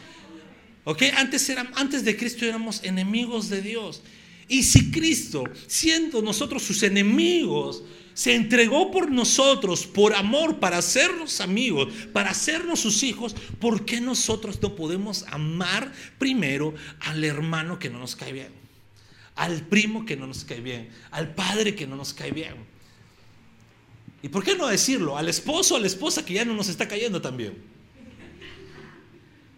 ¿Ok? 0.84 1.02
Antes, 1.16 1.52
antes 1.74 2.04
de 2.04 2.16
Cristo 2.16 2.44
éramos 2.44 2.84
enemigos 2.84 3.48
de 3.48 3.60
Dios. 3.60 4.00
Y 4.46 4.62
si 4.62 4.92
Cristo, 4.92 5.42
siendo 5.66 6.22
nosotros 6.22 6.62
sus 6.62 6.84
enemigos, 6.84 7.82
se 8.14 8.34
entregó 8.34 8.90
por 8.90 9.10
nosotros, 9.10 9.86
por 9.86 10.14
amor, 10.14 10.58
para 10.58 10.78
hacernos 10.78 11.40
amigos, 11.40 11.92
para 12.12 12.30
hacernos 12.30 12.80
sus 12.80 13.02
hijos, 13.02 13.34
¿por 13.58 13.84
qué 13.84 14.00
nosotros 14.00 14.60
no 14.60 14.74
podemos 14.74 15.24
amar 15.28 15.92
primero 16.18 16.74
al 17.00 17.24
hermano 17.24 17.78
que 17.78 17.90
no 17.90 17.98
nos 17.98 18.16
cae 18.16 18.32
bien? 18.32 18.52
Al 19.34 19.62
primo 19.66 20.04
que 20.04 20.16
no 20.16 20.26
nos 20.26 20.44
cae 20.44 20.60
bien, 20.60 20.90
al 21.10 21.34
padre 21.34 21.74
que 21.74 21.86
no 21.86 21.96
nos 21.96 22.12
cae 22.12 22.32
bien. 22.32 22.54
¿Y 24.22 24.28
por 24.28 24.44
qué 24.44 24.56
no 24.56 24.66
decirlo? 24.68 25.16
Al 25.16 25.28
esposo, 25.28 25.76
a 25.76 25.80
la 25.80 25.86
esposa 25.86 26.24
que 26.24 26.34
ya 26.34 26.44
no 26.44 26.54
nos 26.54 26.68
está 26.68 26.86
cayendo 26.86 27.20
también. 27.20 27.54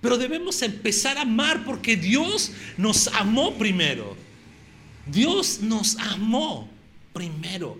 Pero 0.01 0.17
debemos 0.17 0.61
empezar 0.63 1.19
a 1.19 1.23
amar 1.23 1.65
porque 1.65 1.97
Dios 1.97 2.53
nos 2.77 3.09
amó 3.09 3.55
primero. 3.55 4.17
Dios 5.07 5.61
nos 5.61 5.97
amó 5.97 6.69
primero. 7.13 7.79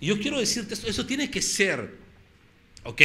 Y 0.00 0.06
yo 0.06 0.18
quiero 0.18 0.38
decirte 0.38 0.74
esto, 0.74 0.88
eso 0.88 1.06
tiene 1.06 1.30
que 1.30 1.40
ser, 1.42 1.96
¿ok? 2.84 3.02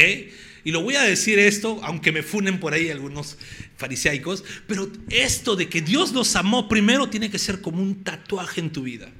Y 0.64 0.72
lo 0.72 0.82
voy 0.82 0.96
a 0.96 1.02
decir 1.02 1.38
esto, 1.38 1.80
aunque 1.82 2.12
me 2.12 2.22
funen 2.22 2.60
por 2.60 2.74
ahí 2.74 2.90
algunos 2.90 3.38
fariseicos, 3.76 4.44
pero 4.66 4.90
esto 5.08 5.56
de 5.56 5.68
que 5.68 5.80
Dios 5.80 6.12
nos 6.12 6.36
amó 6.36 6.68
primero 6.68 7.08
tiene 7.08 7.30
que 7.30 7.38
ser 7.38 7.60
como 7.60 7.82
un 7.82 8.04
tatuaje 8.04 8.60
en 8.60 8.70
tu 8.70 8.82
vida. 8.82 9.10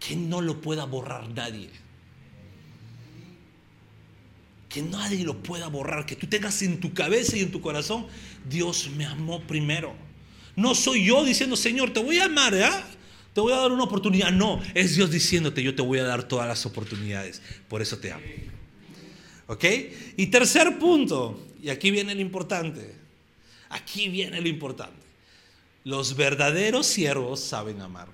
Que 0.00 0.16
no 0.16 0.40
lo 0.40 0.60
pueda 0.60 0.84
borrar 0.84 1.28
nadie. 1.30 1.68
Que 4.68 4.80
nadie 4.82 5.24
lo 5.24 5.42
pueda 5.42 5.68
borrar. 5.68 6.06
Que 6.06 6.16
tú 6.16 6.26
tengas 6.26 6.62
en 6.62 6.80
tu 6.80 6.94
cabeza 6.94 7.36
y 7.36 7.40
en 7.40 7.50
tu 7.50 7.60
corazón, 7.60 8.06
Dios 8.48 8.90
me 8.96 9.04
amó 9.04 9.42
primero. 9.42 9.94
No 10.54 10.74
soy 10.74 11.04
yo 11.04 11.24
diciendo, 11.24 11.56
Señor, 11.56 11.92
te 11.92 12.00
voy 12.00 12.18
a 12.18 12.26
amar, 12.26 12.54
¿eh? 12.54 12.70
Te 13.36 13.42
voy 13.42 13.52
a 13.52 13.56
dar 13.56 13.70
una 13.70 13.84
oportunidad. 13.84 14.32
No, 14.32 14.62
es 14.72 14.96
Dios 14.96 15.10
diciéndote, 15.10 15.62
yo 15.62 15.74
te 15.74 15.82
voy 15.82 15.98
a 15.98 16.04
dar 16.04 16.26
todas 16.26 16.48
las 16.48 16.64
oportunidades. 16.64 17.42
Por 17.68 17.82
eso 17.82 17.98
te 17.98 18.10
amo. 18.10 18.24
¿Ok? 19.46 19.62
Y 20.16 20.28
tercer 20.28 20.78
punto, 20.78 21.46
y 21.62 21.68
aquí 21.68 21.90
viene 21.90 22.14
lo 22.14 22.22
importante. 22.22 22.94
Aquí 23.68 24.08
viene 24.08 24.40
lo 24.40 24.48
importante. 24.48 25.02
Los 25.84 26.16
verdaderos 26.16 26.86
siervos 26.86 27.40
saben 27.40 27.82
amar. 27.82 28.08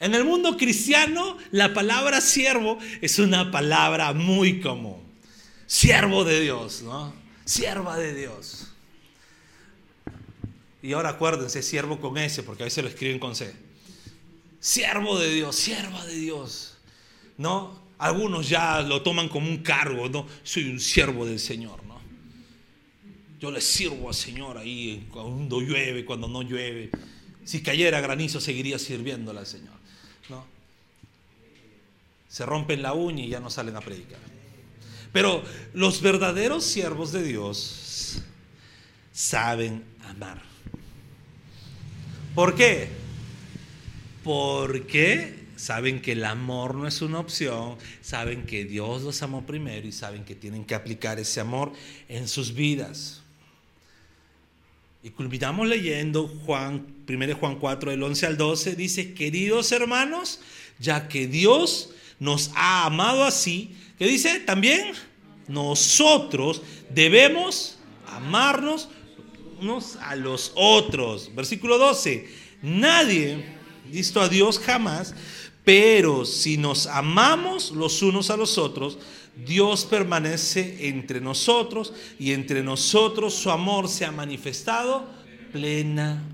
En 0.00 0.14
el 0.14 0.24
mundo 0.24 0.58
cristiano, 0.58 1.38
la 1.50 1.72
palabra 1.72 2.20
siervo 2.20 2.78
es 3.00 3.18
una 3.18 3.50
palabra 3.50 4.12
muy 4.12 4.60
común. 4.60 5.00
Siervo 5.66 6.26
de 6.26 6.42
Dios, 6.42 6.82
¿no? 6.82 7.14
Sierva 7.46 7.96
de 7.96 8.12
Dios. 8.12 8.67
Y 10.88 10.94
ahora 10.94 11.10
acuérdense, 11.10 11.62
siervo 11.62 12.00
con 12.00 12.16
S, 12.16 12.42
porque 12.42 12.62
a 12.62 12.64
veces 12.64 12.82
lo 12.82 12.88
escriben 12.88 13.18
con 13.18 13.36
C. 13.36 13.54
Siervo 14.58 15.18
de 15.18 15.30
Dios, 15.34 15.54
sierva 15.54 16.02
de 16.06 16.14
Dios. 16.14 16.78
¿No? 17.36 17.78
Algunos 17.98 18.48
ya 18.48 18.80
lo 18.80 19.02
toman 19.02 19.28
como 19.28 19.50
un 19.50 19.58
cargo, 19.58 20.08
¿no? 20.08 20.26
Soy 20.42 20.64
un 20.64 20.80
siervo 20.80 21.26
del 21.26 21.40
Señor, 21.40 21.84
¿no? 21.84 22.00
Yo 23.38 23.50
le 23.50 23.60
sirvo 23.60 24.08
al 24.08 24.14
Señor 24.14 24.56
ahí 24.56 25.06
cuando 25.12 25.60
llueve, 25.60 26.06
cuando 26.06 26.26
no 26.26 26.40
llueve. 26.40 26.90
Si 27.44 27.62
cayera 27.62 28.00
granizo, 28.00 28.40
seguiría 28.40 28.78
sirviéndole 28.78 29.40
al 29.40 29.46
Señor, 29.46 29.76
¿no? 30.30 30.46
Se 32.28 32.46
rompen 32.46 32.80
la 32.80 32.94
uña 32.94 33.24
y 33.24 33.28
ya 33.28 33.40
no 33.40 33.50
salen 33.50 33.76
a 33.76 33.82
predicar. 33.82 34.20
Pero 35.12 35.44
los 35.74 36.00
verdaderos 36.00 36.64
siervos 36.64 37.12
de 37.12 37.24
Dios 37.24 38.22
saben 39.12 39.84
amar. 40.08 40.47
¿Por 42.38 42.54
qué? 42.54 42.86
Porque 44.22 45.46
saben 45.56 46.00
que 46.00 46.12
el 46.12 46.24
amor 46.24 46.76
no 46.76 46.86
es 46.86 47.02
una 47.02 47.18
opción, 47.18 47.76
saben 48.00 48.46
que 48.46 48.64
Dios 48.64 49.02
los 49.02 49.20
amó 49.24 49.44
primero 49.44 49.88
y 49.88 49.90
saben 49.90 50.24
que 50.24 50.36
tienen 50.36 50.64
que 50.64 50.76
aplicar 50.76 51.18
ese 51.18 51.40
amor 51.40 51.72
en 52.08 52.28
sus 52.28 52.54
vidas. 52.54 53.22
Y 55.02 55.10
culminamos 55.10 55.66
leyendo 55.66 56.28
Juan, 56.28 56.86
1 57.08 57.34
Juan 57.34 57.56
4, 57.56 57.90
del 57.90 58.04
11 58.04 58.26
al 58.26 58.36
12, 58.36 58.76
dice, 58.76 59.14
queridos 59.14 59.72
hermanos, 59.72 60.38
ya 60.78 61.08
que 61.08 61.26
Dios 61.26 61.90
nos 62.20 62.52
ha 62.54 62.86
amado 62.86 63.24
así, 63.24 63.74
¿qué 63.98 64.06
dice? 64.06 64.38
También 64.38 64.92
nosotros 65.48 66.62
debemos 66.94 67.80
amarnos 68.06 68.90
unos 69.60 69.96
a 69.96 70.16
los 70.16 70.52
otros. 70.54 71.34
Versículo 71.34 71.78
12, 71.78 72.28
nadie 72.62 73.44
visto 73.90 74.20
a 74.20 74.28
Dios 74.28 74.58
jamás, 74.58 75.14
pero 75.64 76.24
si 76.24 76.56
nos 76.56 76.86
amamos 76.86 77.70
los 77.72 78.02
unos 78.02 78.30
a 78.30 78.36
los 78.36 78.58
otros, 78.58 78.98
Dios 79.46 79.84
permanece 79.84 80.88
entre 80.88 81.20
nosotros 81.20 81.92
y 82.18 82.32
entre 82.32 82.62
nosotros 82.62 83.34
su 83.34 83.50
amor 83.50 83.88
se 83.88 84.04
ha 84.04 84.10
manifestado 84.10 85.08
plenamente. 85.52 86.28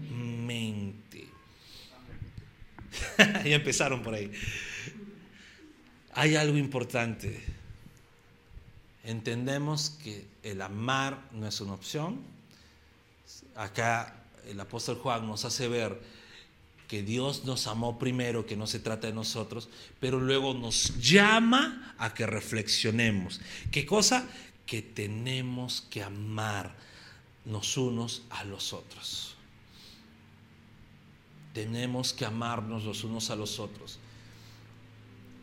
ya 3.19 3.57
empezaron 3.57 4.03
por 4.03 4.15
ahí. 4.15 4.31
Hay 6.15 6.37
algo 6.37 6.57
importante. 6.57 7.43
Entendemos 9.05 9.91
que 10.03 10.25
el 10.43 10.63
amar 10.63 11.29
no 11.33 11.47
es 11.47 11.61
una 11.61 11.75
opción. 11.75 12.21
Acá 13.55 14.25
el 14.47 14.61
apóstol 14.61 14.97
Juan 14.97 15.27
nos 15.27 15.45
hace 15.45 15.69
ver 15.69 16.01
que 16.89 17.03
Dios 17.03 17.45
nos 17.45 17.67
amó 17.67 17.99
primero, 17.99 18.47
que 18.47 18.57
no 18.57 18.67
se 18.67 18.79
trata 18.79 19.07
de 19.07 19.13
nosotros, 19.13 19.69
pero 20.01 20.21
luego 20.21 20.55
nos 20.55 21.01
llama 21.01 21.95
a 21.99 22.13
que 22.15 22.27
reflexionemos. 22.27 23.41
¿Qué 23.71 23.87
cosa? 23.87 24.29
Que 24.67 24.83
tenemos 24.83 25.87
que 25.91 26.03
amar 26.03 26.75
los 27.47 27.77
unos 27.77 28.23
a 28.31 28.45
los 28.45 28.73
otros. 28.73 29.35
Tenemos 31.53 32.13
que 32.13 32.25
amarnos 32.25 32.85
los 32.85 33.05
unos 33.05 33.31
a 33.31 33.37
los 33.37 33.59
otros. 33.59 33.99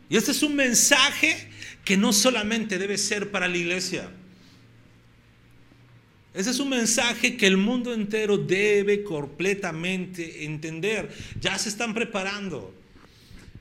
Y 0.08 0.16
este 0.16 0.32
es 0.32 0.42
un 0.42 0.54
mensaje 0.54 1.50
que 1.84 1.96
no 1.96 2.12
solamente 2.12 2.78
debe 2.78 2.98
ser 2.98 3.30
para 3.30 3.48
la 3.48 3.56
iglesia. 3.56 4.10
Ese 6.34 6.50
es 6.50 6.60
un 6.60 6.70
mensaje 6.70 7.36
que 7.36 7.46
el 7.46 7.58
mundo 7.58 7.92
entero 7.92 8.38
debe 8.38 9.04
completamente 9.04 10.44
entender. 10.44 11.10
Ya 11.40 11.58
se 11.58 11.68
están 11.68 11.92
preparando. 11.92 12.74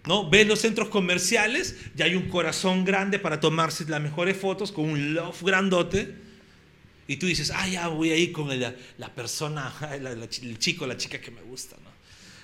¿No? 0.07 0.29
Ves 0.29 0.47
los 0.47 0.59
centros 0.59 0.89
comerciales, 0.89 1.75
ya 1.95 2.05
hay 2.05 2.15
un 2.15 2.27
corazón 2.27 2.85
grande 2.85 3.19
para 3.19 3.39
tomarse 3.39 3.85
las 3.87 4.01
mejores 4.01 4.35
fotos 4.35 4.71
con 4.71 4.85
un 4.89 5.13
love 5.13 5.43
grandote. 5.43 6.15
Y 7.07 7.17
tú 7.17 7.27
dices, 7.27 7.51
ah, 7.53 7.67
ya 7.67 7.87
voy 7.87 8.09
a 8.09 8.15
ir 8.15 8.31
con 8.31 8.47
la, 8.59 8.73
persona, 9.13 9.71
el 9.91 10.57
chico, 10.57 10.87
la 10.87 10.97
chica 10.97 11.19
que 11.19 11.29
me 11.29 11.41
gusta. 11.41 11.75
¿no? 11.83 11.91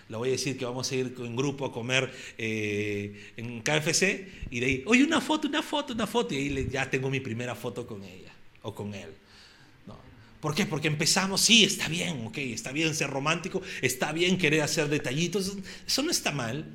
Le 0.10 0.18
voy 0.18 0.30
a 0.30 0.32
decir 0.34 0.58
que 0.58 0.66
vamos 0.66 0.92
a 0.92 0.96
ir 0.96 1.16
en 1.18 1.36
grupo 1.36 1.66
a 1.66 1.72
comer 1.72 2.12
eh, 2.38 3.32
en 3.38 3.62
KFC. 3.62 4.28
Y 4.52 4.60
de 4.60 4.66
ahí, 4.66 4.84
oye, 4.86 5.04
una 5.04 5.20
foto, 5.20 5.48
una 5.48 5.64
foto, 5.64 5.94
una 5.94 6.06
foto. 6.06 6.36
Y 6.36 6.38
ahí 6.38 6.68
ya 6.70 6.90
tengo 6.90 7.10
mi 7.10 7.22
primera 7.22 7.56
foto 7.56 7.88
con 7.88 8.04
ella 8.04 8.34
o 8.62 8.76
con 8.76 8.94
él. 8.94 9.10
¿Por 10.40 10.54
qué? 10.54 10.66
Porque 10.66 10.88
empezamos, 10.88 11.42
sí, 11.42 11.64
está 11.64 11.88
bien, 11.88 12.26
ok, 12.28 12.38
está 12.38 12.72
bien 12.72 12.94
ser 12.94 13.10
romántico, 13.10 13.62
está 13.82 14.12
bien 14.12 14.38
querer 14.38 14.62
hacer 14.62 14.88
detallitos, 14.88 15.58
eso 15.86 16.04
no 16.04 16.12
está 16.12 16.32
mal. 16.32 16.66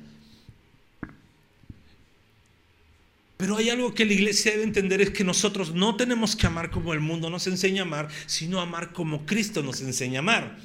Pero 3.37 3.57
hay 3.57 3.69
algo 3.69 3.93
que 3.93 4.05
la 4.05 4.13
iglesia 4.13 4.51
debe 4.51 4.63
entender, 4.63 5.01
es 5.01 5.09
que 5.09 5.23
nosotros 5.23 5.73
no 5.73 5.95
tenemos 5.95 6.35
que 6.35 6.47
amar 6.47 6.71
como 6.71 6.93
el 6.93 6.99
mundo 6.99 7.29
nos 7.29 7.47
enseña 7.47 7.81
a 7.81 7.85
amar, 7.85 8.09
sino 8.25 8.59
amar 8.59 8.91
como 8.93 9.25
Cristo 9.25 9.63
nos 9.63 9.81
enseña 9.81 10.19
a 10.19 10.23
amar. 10.23 10.57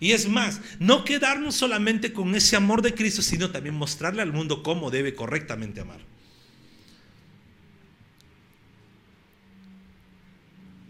Y 0.00 0.12
es 0.12 0.28
más, 0.28 0.60
no 0.78 1.04
quedarnos 1.04 1.54
solamente 1.54 2.12
con 2.12 2.34
ese 2.34 2.56
amor 2.56 2.82
de 2.82 2.94
Cristo, 2.94 3.22
sino 3.22 3.50
también 3.50 3.76
mostrarle 3.76 4.20
al 4.20 4.32
mundo 4.32 4.62
cómo 4.62 4.90
debe 4.90 5.14
correctamente 5.14 5.80
amar. 5.80 6.00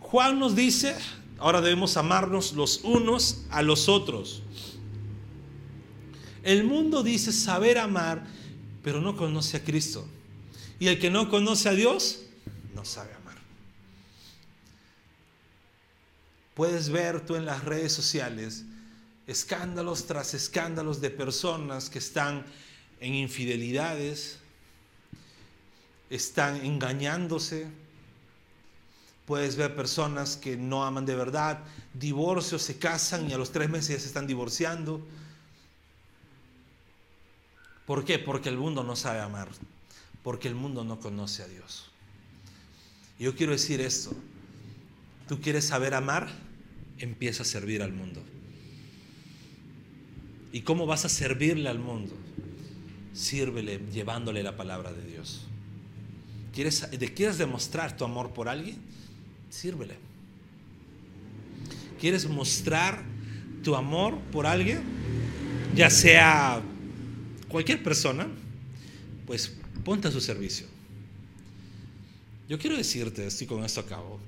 Juan 0.01 0.39
nos 0.39 0.57
dice, 0.57 0.95
Ahora 1.43 1.61
debemos 1.61 1.97
amarnos 1.97 2.53
los 2.53 2.85
unos 2.85 3.47
a 3.51 3.63
los 3.63 3.89
otros. 3.89 4.43
El 6.45 6.63
mundo 6.63 7.03
dice 7.03 7.33
saber 7.33 7.79
amar, 7.79 8.25
pero 8.85 9.01
no 9.01 9.17
conoce 9.17 9.57
a 9.57 9.65
Cristo. 9.65 10.07
Y 10.79 10.87
el 10.87 11.01
que 11.01 11.11
no 11.11 11.29
conoce 11.29 11.69
a 11.69 11.73
Dios, 11.73 12.21
no 12.77 12.85
sabe 12.85 13.13
amar. 13.15 13.35
Puedes 16.55 16.91
ver 16.91 17.27
tú 17.27 17.35
en 17.35 17.45
las 17.45 17.65
redes 17.65 17.93
sociales 17.93 18.65
escándalos 19.27 20.07
tras 20.07 20.35
escándalos 20.35 21.01
de 21.01 21.11
personas 21.11 21.91
que 21.91 21.99
están 21.99 22.47
en 23.01 23.15
infidelidades, 23.15 24.39
están 26.09 26.65
engañándose, 26.65 27.67
Puedes 29.27 29.57
ver 29.57 29.77
personas 29.77 30.37
que 30.37 30.57
no 30.57 30.85
aman 30.85 31.07
de 31.07 31.15
verdad, 31.15 31.61
divorcios, 31.95 32.63
se 32.63 32.79
casan 32.79 33.31
y 33.31 33.33
a 33.33 33.39
los 33.39 33.53
tres 33.53 33.71
meses 33.71 33.89
ya 33.89 34.01
se 34.01 34.07
están 34.07 34.27
divorciando. 34.27 35.01
¿Por 37.87 38.05
qué? 38.05 38.19
Porque 38.19 38.49
el 38.49 38.57
mundo 38.57 38.83
no 38.83 38.97
sabe 38.97 39.21
amar, 39.21 39.49
porque 40.23 40.49
el 40.49 40.55
mundo 40.55 40.85
no 40.85 40.99
conoce 40.99 41.43
a 41.43 41.49
Dios. 41.49 41.87
Yo 43.19 43.37
quiero 43.37 43.53
decir 43.53 43.81
esto, 43.81 44.13
tú 45.29 45.41
quieres 45.41 45.67
saber 45.67 45.95
amar, 45.95 46.29
empieza 46.99 47.43
a 47.43 47.47
servir 47.47 47.83
al 47.83 47.93
mundo. 47.93 48.23
¿Y 50.53 50.63
cómo 50.63 50.87
vas 50.87 51.05
a 51.05 51.09
servirle 51.09 51.69
al 51.69 51.79
mundo? 51.79 52.15
Sírvele 53.15 53.79
llevándole 53.93 54.43
la 54.43 54.57
palabra 54.57 54.93
de 54.93 55.05
Dios. 55.05 55.47
¿Quieres, 56.53 56.89
¿Quieres 57.15 57.39
demostrar 57.39 57.97
tu 57.97 58.05
amor 58.05 58.33
por 58.33 58.49
alguien? 58.49 58.79
Sírvele. 59.53 59.97
¿Quieres 62.01 62.29
mostrar 62.29 63.05
tu 63.63 63.77
amor 63.77 64.19
por 64.33 64.47
alguien? 64.47 64.83
Ya 65.77 65.91
sea 65.91 66.63
cualquier 67.49 67.83
persona, 67.83 68.27
pues 69.27 69.55
ponte 69.85 70.09
a 70.09 70.11
su 70.11 70.21
servicio. 70.21 70.67
Yo 72.49 72.59
quiero 72.59 72.77
decirte, 72.77 73.27
estoy 73.27 73.47
con 73.47 73.65
esto 73.65 73.81
a 73.81 73.87
cabo, 73.87 74.19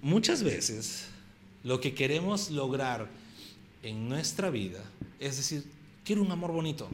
muchas 0.00 0.42
veces 0.42 1.06
lo 1.62 1.80
que 1.80 1.94
queremos 1.94 2.50
lograr 2.50 3.08
en 3.82 4.08
nuestra 4.08 4.50
vida 4.50 4.82
es 5.18 5.36
decir, 5.36 5.64
quiero 6.04 6.22
un 6.22 6.30
amor 6.30 6.52
bonito. 6.52 6.88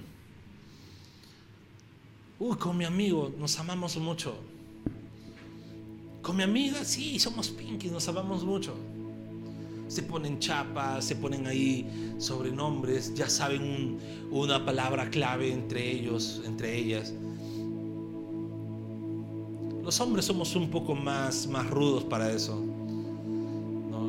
Uy, 2.38 2.56
con 2.56 2.76
mi 2.76 2.84
amigo 2.84 3.32
nos 3.38 3.58
amamos 3.58 3.96
mucho. 3.96 4.36
Con 6.24 6.38
mi 6.38 6.42
amiga, 6.42 6.82
sí, 6.84 7.18
somos 7.18 7.50
pinkies, 7.50 7.92
nos 7.92 8.08
amamos 8.08 8.44
mucho. 8.44 8.72
Se 9.88 10.02
ponen 10.02 10.38
chapas, 10.38 11.04
se 11.04 11.16
ponen 11.16 11.46
ahí 11.46 12.14
sobrenombres, 12.16 13.14
ya 13.14 13.28
saben 13.28 13.98
una 14.30 14.64
palabra 14.64 15.10
clave 15.10 15.52
entre 15.52 15.90
ellos, 15.90 16.40
entre 16.46 16.78
ellas. 16.78 17.12
Los 19.82 20.00
hombres 20.00 20.24
somos 20.24 20.56
un 20.56 20.70
poco 20.70 20.94
más, 20.94 21.46
más 21.46 21.68
rudos 21.68 22.04
para 22.04 22.32
eso. 22.32 22.58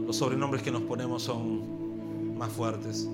Los 0.08 0.16
sobrenombres 0.16 0.64
que 0.64 0.72
nos 0.72 0.84
ponemos 0.84 1.24
son 1.24 2.38
más 2.38 2.50
fuertes. 2.50 3.10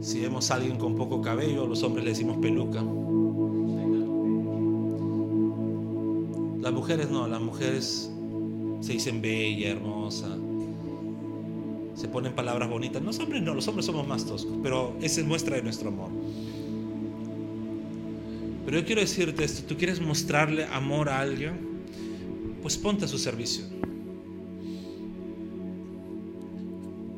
Si 0.00 0.20
vemos 0.20 0.48
a 0.52 0.54
alguien 0.54 0.76
con 0.76 0.94
poco 0.94 1.20
cabello, 1.20 1.66
los 1.66 1.82
hombres 1.82 2.04
le 2.04 2.10
decimos 2.12 2.36
peluca. 2.36 2.84
Las 6.68 6.74
mujeres 6.74 7.08
no, 7.08 7.26
las 7.26 7.40
mujeres 7.40 8.10
se 8.82 8.92
dicen 8.92 9.22
bella, 9.22 9.70
hermosa. 9.70 10.36
Se 11.94 12.08
ponen 12.08 12.34
palabras 12.34 12.68
bonitas. 12.68 13.02
Los 13.02 13.18
hombres 13.20 13.40
no, 13.40 13.54
los 13.54 13.66
hombres 13.68 13.86
somos 13.86 14.06
más 14.06 14.26
toscos, 14.26 14.52
pero 14.62 14.94
esa 15.00 15.22
es 15.22 15.26
muestra 15.26 15.56
de 15.56 15.62
nuestro 15.62 15.88
amor. 15.88 16.10
Pero 18.66 18.80
yo 18.80 18.84
quiero 18.84 19.00
decirte 19.00 19.44
esto, 19.44 19.66
tú 19.66 19.78
quieres 19.78 19.98
mostrarle 19.98 20.66
amor 20.66 21.08
a 21.08 21.20
alguien, 21.20 21.54
pues 22.60 22.76
ponte 22.76 23.06
a 23.06 23.08
su 23.08 23.16
servicio. 23.16 23.64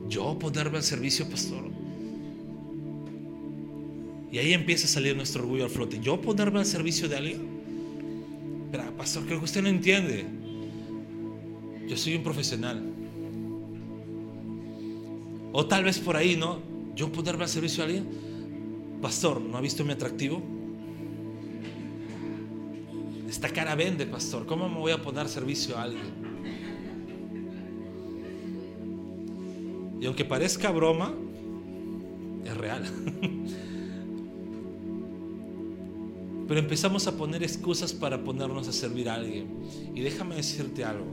Yo 0.08 0.38
ponerme 0.38 0.76
al 0.76 0.84
servicio, 0.84 1.28
pastor. 1.28 1.64
Y 4.30 4.38
ahí 4.38 4.52
empieza 4.52 4.84
a 4.84 4.88
salir 4.88 5.16
nuestro 5.16 5.42
orgullo 5.42 5.64
al 5.64 5.70
flote. 5.70 5.98
Yo 5.98 6.20
ponerme 6.20 6.60
al 6.60 6.66
servicio 6.66 7.08
de 7.08 7.16
alguien. 7.16 7.59
Pero, 8.70 8.96
pastor, 8.96 9.24
creo 9.26 9.38
que 9.38 9.44
usted 9.44 9.62
no 9.62 9.68
entiende. 9.68 10.26
Yo 11.88 11.96
soy 11.96 12.14
un 12.14 12.22
profesional. 12.22 12.82
O 15.52 15.66
tal 15.66 15.84
vez 15.84 15.98
por 15.98 16.16
ahí, 16.16 16.36
¿no? 16.36 16.60
Yo 16.94 17.10
ponerme 17.10 17.44
al 17.44 17.48
servicio 17.48 17.84
de 17.84 17.98
alguien. 17.98 19.00
Pastor, 19.02 19.40
¿no 19.40 19.56
ha 19.56 19.60
visto 19.60 19.84
mi 19.84 19.92
atractivo? 19.92 20.42
Esta 23.28 23.48
cara 23.48 23.74
vende, 23.74 24.06
pastor. 24.06 24.46
¿Cómo 24.46 24.68
me 24.68 24.78
voy 24.78 24.92
a 24.92 25.02
poner 25.02 25.28
servicio 25.28 25.76
a 25.76 25.84
alguien? 25.84 26.30
Y 30.00 30.06
aunque 30.06 30.24
parezca 30.24 30.70
broma, 30.70 31.12
es 32.44 32.56
real. 32.56 32.84
Pero 36.50 36.62
empezamos 36.62 37.06
a 37.06 37.16
poner 37.16 37.44
excusas 37.44 37.92
para 37.92 38.24
ponernos 38.24 38.66
a 38.66 38.72
servir 38.72 39.08
a 39.08 39.14
alguien. 39.14 39.46
Y 39.94 40.00
déjame 40.00 40.34
decirte 40.34 40.82
algo. 40.82 41.06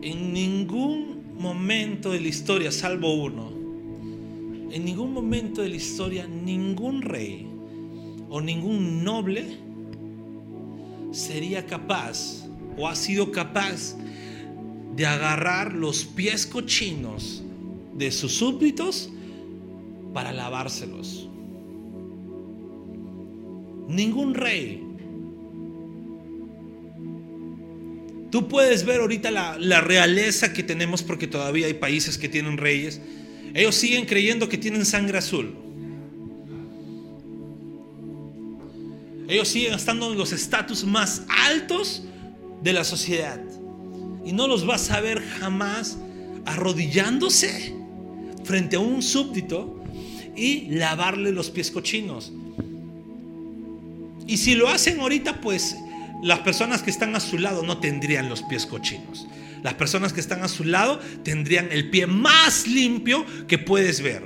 En 0.00 0.32
ningún 0.32 1.24
momento 1.38 2.10
de 2.10 2.22
la 2.22 2.28
historia, 2.28 2.72
salvo 2.72 3.12
uno, 3.22 3.50
en 4.72 4.82
ningún 4.82 5.12
momento 5.12 5.60
de 5.60 5.68
la 5.68 5.76
historia 5.76 6.26
ningún 6.26 7.02
rey 7.02 7.46
o 8.30 8.40
ningún 8.40 9.04
noble 9.04 9.58
sería 11.10 11.66
capaz 11.66 12.48
o 12.78 12.88
ha 12.88 12.96
sido 12.96 13.30
capaz 13.30 13.94
de 14.96 15.04
agarrar 15.04 15.74
los 15.74 16.06
pies 16.06 16.46
cochinos 16.46 17.42
de 17.94 18.10
sus 18.10 18.32
súbditos 18.32 19.10
para 20.16 20.32
lavárselos. 20.32 21.28
Ningún 23.86 24.32
rey. 24.32 24.82
Tú 28.30 28.48
puedes 28.48 28.86
ver 28.86 29.02
ahorita 29.02 29.30
la, 29.30 29.58
la, 29.58 29.82
realeza 29.82 30.54
que 30.54 30.62
tenemos 30.62 31.02
porque 31.02 31.26
todavía 31.26 31.66
hay 31.66 31.74
países 31.74 32.16
que 32.16 32.30
tienen 32.30 32.56
reyes. 32.56 33.02
Ellos 33.52 33.74
siguen 33.74 34.06
creyendo 34.06 34.48
que 34.48 34.56
tienen 34.56 34.86
sangre 34.86 35.18
azul. 35.18 35.54
Ellos 39.28 39.48
siguen 39.48 39.74
estando 39.74 40.10
en 40.10 40.16
los 40.16 40.32
estatus 40.32 40.82
más 40.86 41.24
altos 41.28 42.04
de 42.62 42.72
la 42.72 42.84
sociedad. 42.84 43.38
Y 44.24 44.32
no 44.32 44.48
los 44.48 44.64
vas 44.64 44.90
a 44.90 45.00
ver 45.02 45.20
jamás 45.40 45.98
arrodillándose 46.46 47.74
frente 48.44 48.76
a 48.76 48.80
un 48.80 49.02
súbdito 49.02 49.76
y 50.36 50.66
lavarle 50.70 51.32
los 51.32 51.50
pies 51.50 51.70
cochinos. 51.70 52.32
Y 54.26 54.36
si 54.38 54.54
lo 54.54 54.68
hacen 54.68 55.00
ahorita, 55.00 55.40
pues 55.40 55.76
las 56.22 56.40
personas 56.40 56.82
que 56.82 56.90
están 56.90 57.14
a 57.14 57.20
su 57.20 57.38
lado 57.38 57.62
no 57.62 57.78
tendrían 57.78 58.28
los 58.28 58.42
pies 58.42 58.66
cochinos. 58.66 59.26
Las 59.62 59.74
personas 59.74 60.12
que 60.12 60.20
están 60.20 60.42
a 60.42 60.48
su 60.48 60.64
lado 60.64 61.00
tendrían 61.22 61.68
el 61.70 61.90
pie 61.90 62.06
más 62.06 62.66
limpio 62.66 63.24
que 63.46 63.58
puedes 63.58 64.00
ver. 64.00 64.22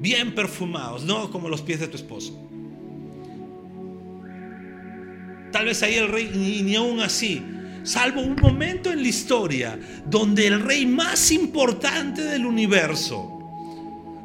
Bien 0.00 0.34
perfumados, 0.34 1.04
no 1.04 1.30
como 1.30 1.48
los 1.48 1.62
pies 1.62 1.80
de 1.80 1.88
tu 1.88 1.96
esposo. 1.96 2.38
Tal 5.52 5.64
vez 5.64 5.82
ahí 5.82 5.94
el 5.94 6.08
rey, 6.08 6.30
ni, 6.34 6.62
ni 6.62 6.76
aún 6.76 7.00
así, 7.00 7.42
salvo 7.82 8.20
un 8.20 8.36
momento 8.36 8.92
en 8.92 9.02
la 9.02 9.08
historia 9.08 9.78
donde 10.04 10.46
el 10.46 10.60
rey 10.60 10.84
más 10.84 11.30
importante 11.30 12.22
del 12.22 12.44
universo, 12.44 13.35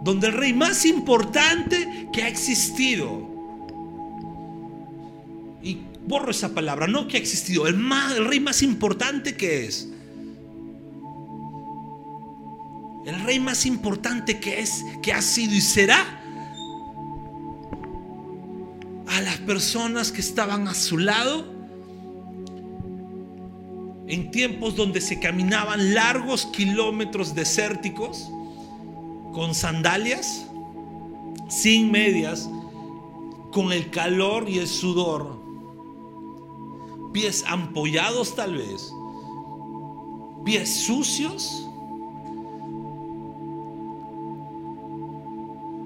donde 0.01 0.27
el 0.27 0.33
rey 0.33 0.53
más 0.53 0.85
importante 0.85 2.09
que 2.11 2.23
ha 2.23 2.27
existido, 2.27 3.29
y 5.61 5.77
borro 6.07 6.31
esa 6.31 6.53
palabra, 6.53 6.87
no 6.87 7.07
que 7.07 7.17
ha 7.17 7.19
existido, 7.19 7.67
el, 7.67 7.75
más, 7.75 8.17
el 8.17 8.25
rey 8.25 8.39
más 8.39 8.63
importante 8.63 9.35
que 9.35 9.65
es, 9.65 9.87
el 13.05 13.19
rey 13.23 13.39
más 13.39 13.65
importante 13.65 14.39
que 14.39 14.59
es, 14.59 14.83
que 15.03 15.13
ha 15.13 15.21
sido 15.21 15.53
y 15.53 15.61
será, 15.61 16.17
a 19.07 19.21
las 19.21 19.37
personas 19.37 20.11
que 20.11 20.21
estaban 20.21 20.67
a 20.67 20.73
su 20.73 20.97
lado, 20.97 21.45
en 24.07 24.31
tiempos 24.31 24.75
donde 24.75 24.99
se 24.99 25.19
caminaban 25.19 25.93
largos 25.93 26.47
kilómetros 26.47 27.35
desérticos, 27.35 28.29
con 29.33 29.55
sandalias, 29.55 30.45
sin 31.47 31.91
medias, 31.91 32.49
con 33.51 33.71
el 33.71 33.89
calor 33.91 34.49
y 34.49 34.59
el 34.59 34.67
sudor, 34.67 35.39
pies 37.11 37.43
ampollados 37.47 38.35
tal 38.35 38.55
vez, 38.55 38.93
pies 40.45 40.83
sucios, 40.85 41.67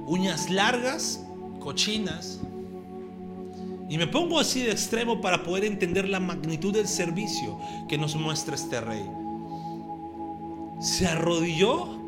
uñas 0.05 0.49
largas, 0.49 1.25
cochinas. 1.59 2.39
Y 3.87 3.99
me 3.99 4.07
pongo 4.07 4.39
así 4.39 4.63
de 4.63 4.71
extremo 4.71 5.21
para 5.21 5.43
poder 5.43 5.63
entender 5.63 6.09
la 6.09 6.19
magnitud 6.19 6.73
del 6.73 6.87
servicio 6.87 7.59
que 7.87 7.99
nos 7.99 8.15
muestra 8.15 8.55
este 8.55 8.81
rey. 8.81 9.07
Se 10.79 11.07
arrodilló 11.07 12.04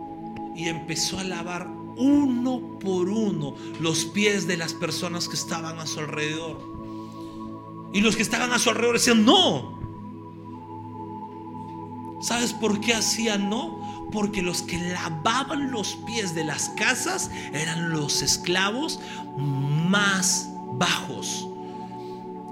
y 0.58 0.70
empezó 0.70 1.20
a 1.20 1.24
lavar 1.24 1.68
uno 1.98 2.80
por 2.80 3.10
uno 3.10 3.56
los 3.80 4.06
pies 4.06 4.48
de 4.48 4.58
las 4.58 4.74
personas 4.74 5.30
que 5.30 5.36
estaban 5.36 5.78
a 5.78 5.86
su 5.86 6.00
alrededor. 6.00 6.60
Y 7.94 8.02
los 8.02 8.16
que 8.16 8.24
estaban 8.24 8.52
a 8.52 8.60
su 8.60 8.70
alrededor 8.70 8.96
decían, 8.96 9.24
no. 9.24 9.78
¿Sabes 12.22 12.54
por 12.54 12.80
qué 12.80 12.96
hacían 12.96 13.50
no? 13.50 14.10
Porque 14.12 14.42
los 14.42 14.64
que 14.64 14.80
lavaban 14.80 15.72
los 15.72 15.96
pies 16.08 16.34
de 16.34 16.44
las 16.44 16.70
casas 16.70 17.30
eran 17.54 17.92
los 17.92 18.24
esclavos 18.24 19.00
más 19.38 20.50
bajos. 20.74 21.48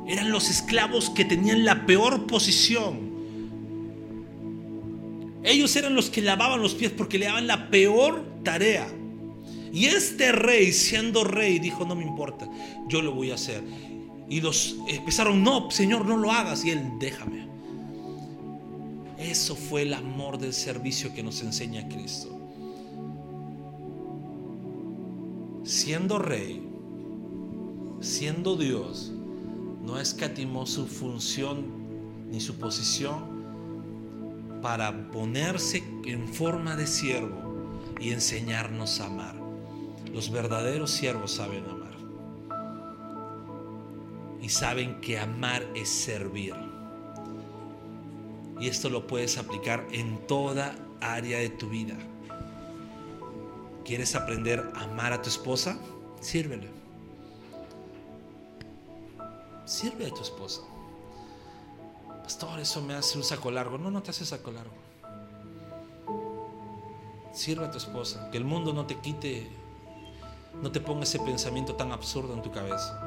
Eran 0.05 0.29
los 0.29 0.51
esclavos 0.51 1.09
que 1.09 1.25
tenían 1.25 1.65
la 1.65 1.87
peor 1.87 2.27
posición. 2.27 3.14
Ellos 5.45 5.75
eran 5.75 5.93
los 5.93 6.10
que 6.10 6.23
lavaban 6.23 6.60
los 6.60 6.73
pies 6.73 6.91
porque 6.91 7.19
le 7.19 7.27
daban 7.27 7.45
la 7.45 7.69
peor 7.69 8.25
tarea. 8.43 8.88
Y 9.71 9.86
este 9.86 10.31
rey, 10.31 10.73
siendo 10.73 11.23
rey, 11.23 11.60
dijo, 11.60 11.86
no 11.86 11.95
me 11.95 12.03
importa, 12.03 12.49
yo 12.88 13.03
lo 13.03 13.13
voy 13.13 13.29
a 13.29 13.36
hacer. 13.36 13.63
Y 14.27 14.41
los 14.41 14.75
empezaron, 14.88 15.43
no, 15.43 15.69
Señor, 15.69 16.05
no 16.08 16.17
lo 16.17 16.31
hagas. 16.31 16.65
Y 16.65 16.71
él, 16.71 16.81
déjame. 16.99 17.47
Eso 19.19 19.56
fue 19.56 19.83
el 19.83 19.93
amor 19.93 20.39
del 20.39 20.52
servicio 20.52 21.13
que 21.13 21.21
nos 21.21 21.41
enseña 21.43 21.87
Cristo. 21.89 22.31
Siendo 25.63 26.17
rey, 26.17 26.67
siendo 28.00 28.58
Dios, 28.58 29.13
no 29.83 30.00
escatimó 30.00 30.65
su 30.65 30.87
función 30.87 31.65
ni 32.31 32.39
su 32.39 32.56
posición 32.56 33.35
para 34.65 35.11
ponerse 35.11 35.83
en 36.05 36.27
forma 36.27 36.75
de 36.75 36.87
siervo 36.87 37.77
y 37.99 38.13
enseñarnos 38.13 38.99
a 38.99 39.05
amar. 39.05 39.35
Los 40.11 40.31
verdaderos 40.31 40.89
siervos 40.89 41.33
saben 41.33 41.65
amar. 41.69 41.93
Y 44.41 44.49
saben 44.49 44.99
que 45.01 45.19
amar 45.19 45.63
es 45.75 45.87
servir. 45.87 46.55
Y 48.59 48.67
esto 48.67 48.89
lo 48.89 49.05
puedes 49.05 49.37
aplicar 49.37 49.85
en 49.91 50.17
toda 50.25 50.73
área 50.99 51.37
de 51.37 51.49
tu 51.49 51.69
vida. 51.69 51.95
¿Quieres 53.83 54.15
aprender 54.15 54.71
a 54.73 54.85
amar 54.85 55.13
a 55.13 55.21
tu 55.21 55.29
esposa? 55.29 55.77
Sírvele. 56.21 56.69
Sirve 59.65 60.07
a 60.07 60.09
tu 60.09 60.23
esposa. 60.23 60.61
Pastor, 62.26 62.60
eso 62.60 62.82
me 62.82 62.96
hace 62.96 63.19
un 63.19 63.23
saco 63.23 63.52
largo. 63.52 63.78
No, 63.78 63.92
no 63.92 64.02
te 64.02 64.10
hace 64.10 64.26
saco 64.26 64.52
largo. 64.52 64.73
Sirve 67.32 67.67
a 67.67 67.69
tu 67.69 67.78
esposa, 67.78 68.32
que 68.32 68.40
el 68.40 68.44
mundo 68.44 68.73
no 68.73 68.88
te 68.88 68.98
quite, 68.98 69.48
no 70.60 70.71
te 70.71 70.80
ponga 70.80 71.04
ese 71.04 71.19
pensamiento 71.19 71.76
tan 71.76 71.92
absurdo 71.92 72.34
en 72.34 72.42
tu 72.42 72.52
cabeza. 72.52 73.00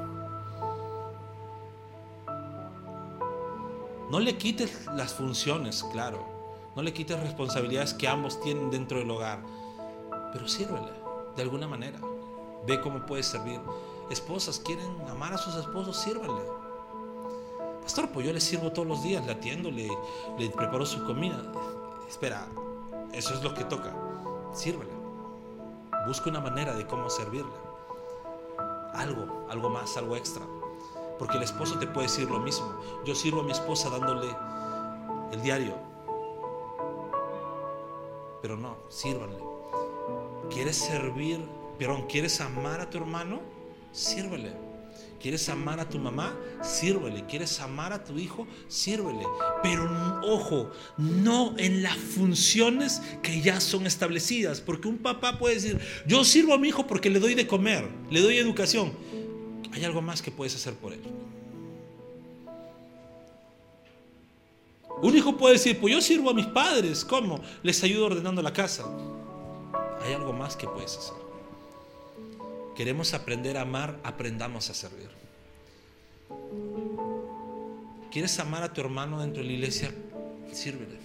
No 4.09 4.21
le 4.21 4.39
quites 4.39 4.87
las 4.95 5.15
funciones, 5.15 5.83
claro. 5.91 6.25
No 6.77 6.83
le 6.83 6.93
quites 6.93 7.19
responsabilidades 7.19 7.95
que 7.95 8.07
ambos 8.07 8.41
tienen 8.41 8.71
dentro 8.71 9.01
del 9.01 9.11
hogar. 9.11 9.41
Pero 10.33 10.47
sírvele 10.47 10.93
de 11.35 11.43
alguna 11.43 11.67
manera. 11.67 11.99
Ve 12.69 12.81
cómo 12.81 13.05
puedes 13.05 13.27
servir. 13.27 13.61
Esposas 14.11 14.61
quieren 14.61 14.89
amar 15.11 15.33
a 15.33 15.39
sus 15.39 15.57
esposos, 15.57 15.97
sírvele. 15.97 16.58
Pastor, 17.89 18.11
pues 18.11 18.27
yo 18.27 18.35
le 18.35 18.41
sirvo 18.43 18.71
todos 18.71 18.87
los 18.87 19.03
días, 19.03 19.25
le 19.25 19.33
atiendo, 19.33 19.71
le, 19.71 19.89
preparo 20.51 20.85
su 20.85 21.07
comida. 21.07 21.43
Espera, 22.07 22.47
eso 23.15 23.33
es 23.33 23.43
lo 23.43 23.55
que 23.55 23.65
toca. 23.65 23.95
Sírvele. 24.53 24.93
Busca 26.07 26.29
una 26.29 26.43
manera 26.43 26.75
de 26.75 26.87
cómo 26.87 27.09
servirle. 27.09 27.51
Algo, 28.93 29.47
algo 29.49 29.71
más, 29.71 29.97
algo 29.97 30.17
extra. 30.17 30.45
Porque 31.19 31.39
el 31.39 31.45
esposo 31.45 31.79
te 31.79 31.87
puede 31.87 32.09
decir 32.09 32.31
lo 32.31 32.41
mismo. 32.41 32.79
Yo 33.07 33.15
sirvo 33.15 33.41
a 33.41 33.45
mi 33.45 33.53
esposa 33.53 33.89
dándole 33.89 34.37
el 35.33 35.41
diario. 35.41 35.73
Pero 38.43 38.59
no, 38.59 38.77
sírvanle. 38.91 39.39
¿Quieres 40.51 40.77
servir, 40.77 41.43
perdón, 41.79 42.05
quieres 42.07 42.39
amar 42.43 42.83
a 42.83 42.91
tu 42.91 42.99
hermano? 42.99 43.41
Sírvele. 43.93 44.68
¿Quieres 45.21 45.49
amar 45.49 45.81
a 45.81 45.89
tu 45.89 45.99
mamá? 45.99 46.37
Sírvele. 46.63 47.25
¿Quieres 47.27 47.61
amar 47.61 47.93
a 47.93 48.05
tu 48.05 48.19
hijo? 48.19 48.47
Sírvele. 48.69 49.25
Pero 49.63 50.21
ojo, 50.23 50.71
no 50.97 51.55
en 51.59 51.83
las 51.83 51.97
funciones 51.97 53.03
que 53.23 53.41
ya 53.41 53.61
son 53.61 53.87
establecidas. 53.87 54.61
Porque 54.61 54.89
un 54.89 54.99
papá 54.99 55.39
puede 55.39 55.57
decir, 55.57 55.81
yo 56.07 56.25
sirvo 56.25 56.55
a 56.55 56.59
mi 56.59 56.69
hijo 56.69 56.87
porque 56.87 57.11
le 57.11 57.19
doy 57.19 57.35
de 57.35 57.47
comer, 57.47 57.89
le 58.11 58.21
doy 58.21 58.39
educación 58.39 58.93
hay 59.73 59.85
algo 59.85 60.03
más 60.03 60.23
que 60.23 60.31
puedes 60.31 60.55
hacer 60.55 60.75
por 60.75 60.93
él. 60.93 61.01
Un 65.01 65.17
hijo 65.17 65.37
puede 65.37 65.55
decir, 65.55 65.79
pues 65.79 65.95
yo 65.95 66.01
sirvo 66.01 66.31
a 66.31 66.35
mis 66.35 66.47
padres, 66.47 67.05
¿cómo? 67.05 67.41
Les 67.63 67.83
ayudo 67.85 68.07
ordenando 68.07 68.43
la 68.43 68.53
casa. 68.53 68.85
Hay 70.03 70.13
algo 70.13 70.33
más 70.33 70.57
que 70.57 70.67
puedes 70.67 70.97
hacer. 70.97 71.28
Queremos 72.79 73.13
aprender 73.13 73.57
a 73.57 73.63
amar, 73.63 73.99
aprendamos 74.05 74.71
a 74.71 74.75
servir. 74.75 75.09
¿Quieres 78.13 78.39
amar 78.39 78.63
a 78.63 78.73
tu 78.73 78.81
hermano 78.81 79.21
dentro 79.21 79.43
de 79.43 79.49
la 79.49 79.55
iglesia? 79.55 79.93
Sírvele. 80.53 80.97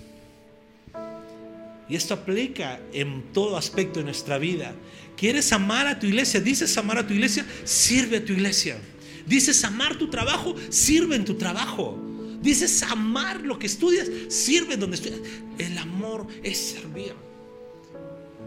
Y 1.90 1.96
esto 1.96 2.14
aplica 2.14 2.80
en 2.94 3.34
todo 3.34 3.58
aspecto 3.58 4.02
de 4.02 4.06
nuestra 4.06 4.38
vida. 4.38 4.76
¿Quieres 5.18 5.52
amar 5.52 5.88
a 5.88 6.00
tu 6.00 6.06
iglesia? 6.06 6.40
Dices 6.40 6.78
amar 6.78 7.00
a 7.00 7.08
tu 7.08 7.14
iglesia, 7.16 7.44
sirve 7.64 8.18
a 8.18 8.24
tu 8.24 8.34
iglesia. 8.34 8.78
Dices 9.26 9.64
amar 9.64 9.96
tu 9.98 10.12
trabajo, 10.12 10.54
sirve 10.70 11.16
en 11.16 11.26
tu 11.26 11.40
trabajo. 11.40 11.98
Dices 12.40 12.84
amar 12.84 13.42
lo 13.42 13.58
que 13.58 13.66
estudias, 13.66 14.12
sirve 14.30 14.78
donde 14.78 14.98
estudias. 14.98 15.22
El 15.58 15.76
amor 15.80 16.28
es 16.44 16.56
servir. 16.56 17.33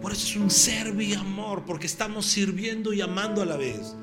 Por 0.00 0.12
eso 0.12 0.26
es 0.26 0.36
un 0.36 0.50
servir 0.50 1.10
y 1.10 1.14
amor, 1.14 1.64
porque 1.66 1.86
estamos 1.86 2.26
sirviendo 2.26 2.92
y 2.92 3.00
amando 3.00 3.42
a 3.42 3.46
la 3.46 3.56
vez. 3.56 3.94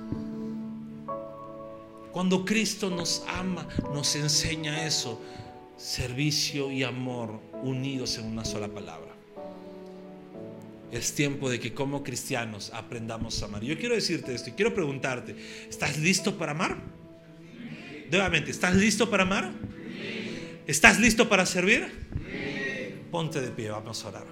Cuando 2.11 2.45
Cristo 2.45 2.89
nos 2.89 3.23
ama, 3.27 3.67
nos 3.93 4.15
enseña 4.15 4.85
eso, 4.85 5.21
servicio 5.77 6.71
y 6.71 6.83
amor 6.83 7.39
unidos 7.63 8.17
en 8.17 8.25
una 8.25 8.45
sola 8.45 8.67
palabra. 8.67 9.13
Es 10.91 11.13
tiempo 11.13 11.49
de 11.49 11.59
que 11.59 11.73
como 11.73 12.03
cristianos 12.03 12.71
aprendamos 12.71 13.41
a 13.41 13.45
amar. 13.45 13.63
Yo 13.63 13.77
quiero 13.79 13.95
decirte 13.95 14.35
esto 14.35 14.51
y 14.51 14.53
quiero 14.53 14.75
preguntarte, 14.75 15.35
¿estás 15.67 15.97
listo 15.97 16.37
para 16.37 16.51
amar? 16.51 16.77
Nuevamente, 18.11 18.51
¿estás 18.51 18.75
listo 18.75 19.09
para 19.09 19.23
amar? 19.23 19.51
¿Estás 20.67 20.99
listo 20.99 21.27
para 21.27 21.47
servir? 21.47 21.91
Ponte 23.09 23.41
de 23.41 23.49
pie, 23.49 23.69
vamos 23.71 24.05
a 24.05 24.09
orar. 24.09 24.25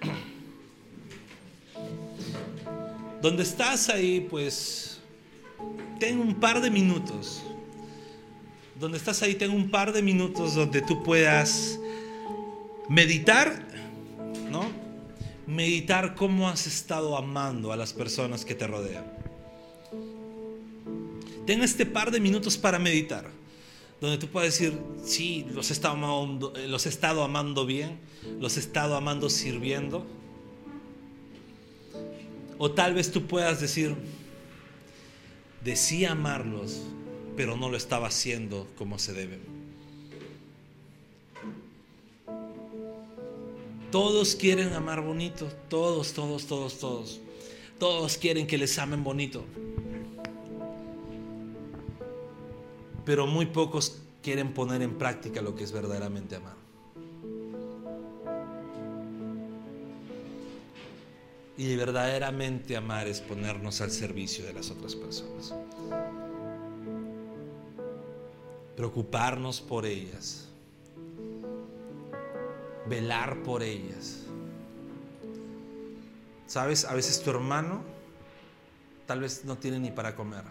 Donde 3.22 3.42
estás 3.42 3.88
ahí, 3.88 4.26
pues, 4.28 5.00
ten 5.98 6.18
un 6.18 6.34
par 6.34 6.60
de 6.60 6.70
minutos 6.70 7.42
donde 8.80 8.96
estás 8.96 9.22
ahí, 9.22 9.34
tengo 9.34 9.54
un 9.54 9.70
par 9.70 9.92
de 9.92 10.00
minutos 10.00 10.54
donde 10.54 10.80
tú 10.80 11.02
puedas 11.02 11.78
meditar, 12.88 13.62
¿no? 14.50 14.70
Meditar 15.46 16.14
cómo 16.14 16.48
has 16.48 16.66
estado 16.66 17.16
amando 17.16 17.72
a 17.72 17.76
las 17.76 17.92
personas 17.92 18.46
que 18.46 18.54
te 18.54 18.66
rodean. 18.66 19.04
Ten 21.46 21.62
este 21.62 21.84
par 21.84 22.10
de 22.10 22.20
minutos 22.20 22.56
para 22.56 22.78
meditar, 22.78 23.28
donde 24.00 24.18
tú 24.18 24.28
puedes 24.28 24.58
decir, 24.58 24.78
sí, 25.04 25.46
los 25.52 25.70
he 25.70 25.72
estado 25.74 25.94
amando, 25.94 26.52
los 26.68 26.86
he 26.86 26.88
estado 26.88 27.22
amando 27.22 27.66
bien, 27.66 27.98
los 28.38 28.56
he 28.56 28.60
estado 28.60 28.96
amando 28.96 29.28
sirviendo. 29.28 30.06
O 32.56 32.70
tal 32.70 32.94
vez 32.94 33.10
tú 33.10 33.26
puedas 33.26 33.60
decir, 33.60 33.94
decía 35.62 36.12
amarlos, 36.12 36.82
pero 37.36 37.56
no 37.56 37.68
lo 37.68 37.76
estaba 37.76 38.08
haciendo 38.08 38.66
como 38.76 38.98
se 38.98 39.12
debe. 39.12 39.38
Todos 43.90 44.36
quieren 44.36 44.72
amar 44.72 45.02
bonito, 45.02 45.46
todos, 45.68 46.12
todos, 46.12 46.46
todos, 46.46 46.78
todos. 46.78 47.20
Todos 47.78 48.18
quieren 48.18 48.46
que 48.46 48.56
les 48.56 48.78
amen 48.78 49.02
bonito. 49.02 49.44
Pero 53.04 53.26
muy 53.26 53.46
pocos 53.46 54.02
quieren 54.22 54.52
poner 54.54 54.82
en 54.82 54.98
práctica 54.98 55.42
lo 55.42 55.54
que 55.54 55.64
es 55.64 55.72
verdaderamente 55.72 56.36
amar. 56.36 56.56
Y 61.56 61.76
verdaderamente 61.76 62.76
amar 62.76 63.06
es 63.06 63.20
ponernos 63.20 63.80
al 63.80 63.90
servicio 63.90 64.46
de 64.46 64.54
las 64.54 64.70
otras 64.70 64.94
personas 64.94 65.54
preocuparnos 68.80 69.60
por 69.60 69.84
ellas, 69.84 70.48
velar 72.88 73.42
por 73.42 73.62
ellas. 73.62 74.20
Sabes, 76.46 76.86
a 76.86 76.94
veces 76.94 77.22
tu 77.22 77.28
hermano 77.28 77.82
tal 79.04 79.20
vez 79.20 79.44
no 79.44 79.58
tiene 79.58 79.78
ni 79.80 79.90
para 79.90 80.16
comer. 80.16 80.44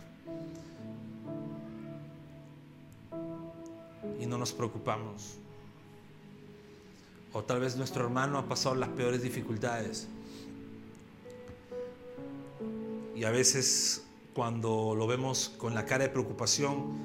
Nos 4.39 4.53
preocupamos. 4.53 5.35
O 7.33 7.43
tal 7.43 7.59
vez 7.59 7.75
nuestro 7.75 8.03
hermano 8.03 8.39
ha 8.39 8.47
pasado 8.47 8.75
las 8.75 8.89
peores 8.89 9.21
dificultades. 9.21 10.07
Y 13.15 13.23
a 13.23 13.29
veces 13.29 14.03
cuando 14.33 14.95
lo 14.95 15.05
vemos 15.05 15.49
con 15.57 15.75
la 15.75 15.85
cara 15.85 16.05
de 16.05 16.09
preocupación, 16.09 16.97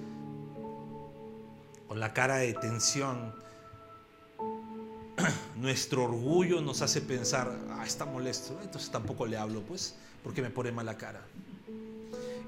con 1.89 2.01
la 2.01 2.15
cara 2.15 2.37
de 2.37 2.55
tensión, 2.55 3.35
nuestro 5.57 6.05
orgullo 6.05 6.61
nos 6.61 6.83
hace 6.83 7.01
pensar, 7.01 7.59
ah, 7.71 7.85
está 7.85 8.07
molesto, 8.07 8.59
entonces 8.63 8.91
tampoco 8.91 9.27
le 9.27 9.37
hablo, 9.37 9.63
pues, 9.63 9.97
porque 10.23 10.41
me 10.41 10.51
pone 10.51 10.73
mala 10.73 10.97
cara. 10.97 11.27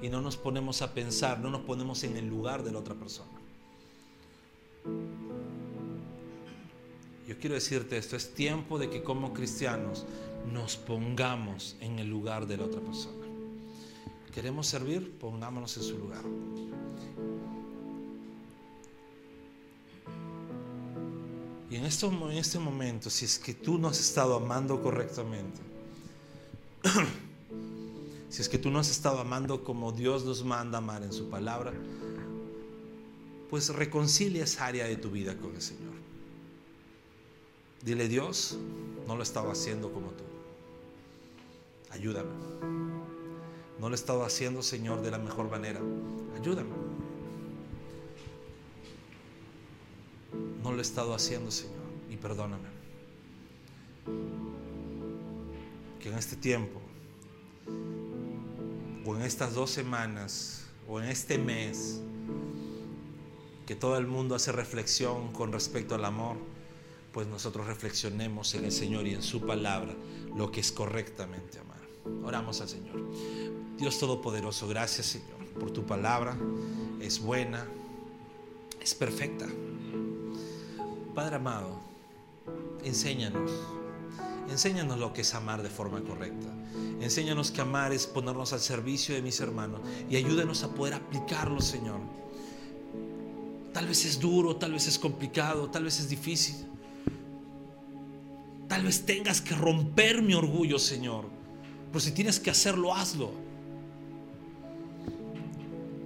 Y 0.00 0.08
no 0.08 0.20
nos 0.20 0.36
ponemos 0.36 0.82
a 0.82 0.94
pensar, 0.94 1.40
no 1.40 1.50
nos 1.50 1.62
ponemos 1.62 2.04
en 2.04 2.16
el 2.16 2.28
lugar 2.28 2.62
de 2.62 2.72
la 2.72 2.78
otra 2.78 2.94
persona. 2.94 3.35
Yo 7.26 7.36
quiero 7.38 7.54
decirte 7.54 7.98
esto, 7.98 8.16
es 8.16 8.34
tiempo 8.34 8.78
de 8.78 8.88
que 8.88 9.02
como 9.02 9.32
cristianos 9.32 10.06
nos 10.52 10.76
pongamos 10.76 11.76
en 11.80 11.98
el 11.98 12.08
lugar 12.08 12.46
de 12.46 12.56
la 12.56 12.64
otra 12.64 12.80
persona. 12.80 13.26
¿Queremos 14.32 14.66
servir? 14.66 15.18
Pongámonos 15.18 15.76
en 15.76 15.82
su 15.82 15.98
lugar. 15.98 16.22
Y 21.68 21.76
en, 21.76 21.84
esto, 21.84 22.08
en 22.30 22.38
este 22.38 22.58
momento, 22.58 23.10
si 23.10 23.24
es 23.24 23.38
que 23.38 23.54
tú 23.54 23.76
no 23.76 23.88
has 23.88 23.98
estado 23.98 24.36
amando 24.36 24.80
correctamente, 24.80 25.60
si 28.28 28.40
es 28.40 28.48
que 28.48 28.58
tú 28.58 28.70
no 28.70 28.78
has 28.78 28.88
estado 28.88 29.18
amando 29.18 29.64
como 29.64 29.90
Dios 29.90 30.24
nos 30.24 30.44
manda 30.44 30.78
amar 30.78 31.02
en 31.02 31.12
su 31.12 31.28
palabra, 31.28 31.72
pues 33.48 33.68
reconcilia 33.70 34.44
esa 34.44 34.66
área 34.66 34.86
de 34.86 34.96
tu 34.96 35.10
vida 35.10 35.36
con 35.36 35.54
el 35.54 35.62
Señor. 35.62 35.94
Dile, 37.82 38.08
Dios, 38.08 38.58
no 39.06 39.16
lo 39.16 39.22
estaba 39.22 39.52
haciendo 39.52 39.92
como 39.92 40.10
tú. 40.10 40.24
Ayúdame. 41.90 42.30
No 43.78 43.88
lo 43.88 43.94
estaba 43.94 44.26
haciendo, 44.26 44.62
Señor, 44.62 45.02
de 45.02 45.10
la 45.10 45.18
mejor 45.18 45.50
manera. 45.50 45.80
Ayúdame. 46.38 46.86
no 50.66 50.72
lo 50.72 50.78
he 50.78 50.82
estado 50.82 51.14
haciendo, 51.14 51.52
Señor, 51.52 51.76
y 52.10 52.16
perdóname. 52.16 52.68
Que 56.00 56.08
en 56.08 56.18
este 56.18 56.34
tiempo, 56.34 56.80
o 59.04 59.14
en 59.14 59.22
estas 59.22 59.54
dos 59.54 59.70
semanas, 59.70 60.64
o 60.88 61.00
en 61.00 61.08
este 61.08 61.38
mes, 61.38 62.00
que 63.66 63.74
todo 63.74 63.98
el 63.98 64.06
mundo 64.06 64.34
hace 64.34 64.52
reflexión 64.52 65.32
con 65.32 65.52
respecto 65.52 65.94
al 65.94 66.04
amor, 66.04 66.36
pues 67.12 67.26
nosotros 67.26 67.66
reflexionemos 67.66 68.54
en 68.54 68.64
el 68.64 68.72
Señor 68.72 69.06
y 69.06 69.14
en 69.14 69.22
su 69.22 69.44
palabra 69.44 69.94
lo 70.34 70.50
que 70.50 70.60
es 70.60 70.70
correctamente 70.70 71.58
amar. 71.58 71.80
Oramos 72.24 72.60
al 72.60 72.68
Señor. 72.68 73.02
Dios 73.76 73.98
Todopoderoso, 73.98 74.68
gracias 74.68 75.06
Señor 75.06 75.36
por 75.58 75.70
tu 75.70 75.84
palabra. 75.84 76.36
Es 77.00 77.20
buena, 77.20 77.66
es 78.80 78.94
perfecta. 78.94 79.46
Padre 81.14 81.36
amado, 81.36 81.80
enséñanos. 82.84 83.50
Enséñanos 84.48 84.98
lo 84.98 85.12
que 85.12 85.22
es 85.22 85.34
amar 85.34 85.62
de 85.62 85.70
forma 85.70 86.00
correcta. 86.02 86.46
Enséñanos 87.00 87.50
que 87.50 87.60
amar 87.60 87.92
es 87.92 88.06
ponernos 88.06 88.52
al 88.52 88.60
servicio 88.60 89.14
de 89.14 89.22
mis 89.22 89.40
hermanos 89.40 89.80
y 90.08 90.16
ayúdanos 90.16 90.62
a 90.62 90.72
poder 90.74 90.94
aplicarlo, 90.94 91.60
Señor. 91.60 92.00
Tal 93.76 93.88
vez 93.88 94.06
es 94.06 94.18
duro, 94.18 94.56
tal 94.56 94.72
vez 94.72 94.88
es 94.88 94.98
complicado, 94.98 95.68
tal 95.68 95.84
vez 95.84 96.00
es 96.00 96.08
difícil. 96.08 96.64
Tal 98.68 98.82
vez 98.82 99.04
tengas 99.04 99.42
que 99.42 99.54
romper 99.54 100.22
mi 100.22 100.32
orgullo, 100.32 100.78
Señor. 100.78 101.26
Pero 101.88 102.00
si 102.00 102.12
tienes 102.12 102.40
que 102.40 102.48
hacerlo, 102.48 102.94
hazlo. 102.94 103.32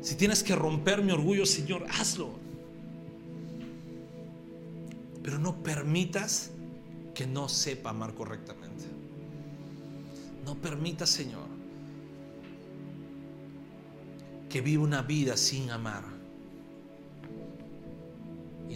Si 0.02 0.16
tienes 0.16 0.42
que 0.42 0.56
romper 0.56 1.00
mi 1.04 1.12
orgullo, 1.12 1.46
Señor, 1.46 1.86
hazlo. 1.96 2.30
Pero 5.22 5.38
no 5.38 5.62
permitas 5.62 6.50
que 7.14 7.24
no 7.24 7.48
sepa 7.48 7.90
amar 7.90 8.14
correctamente. 8.14 8.86
No 10.44 10.56
permitas, 10.56 11.08
Señor, 11.08 11.46
que 14.48 14.60
viva 14.60 14.82
una 14.82 15.02
vida 15.02 15.36
sin 15.36 15.70
amar. 15.70 16.19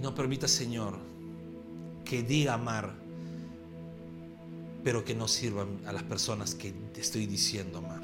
No 0.04 0.14
permitas, 0.14 0.50
Señor, 0.50 0.98
que 2.04 2.22
diga 2.22 2.52
amar, 2.52 2.92
pero 4.84 5.02
que 5.02 5.14
no 5.14 5.26
sirva 5.26 5.66
a 5.86 5.94
las 5.94 6.02
personas 6.02 6.54
que 6.54 6.72
te 6.92 7.00
estoy 7.00 7.24
diciendo 7.24 7.78
amar. 7.78 8.02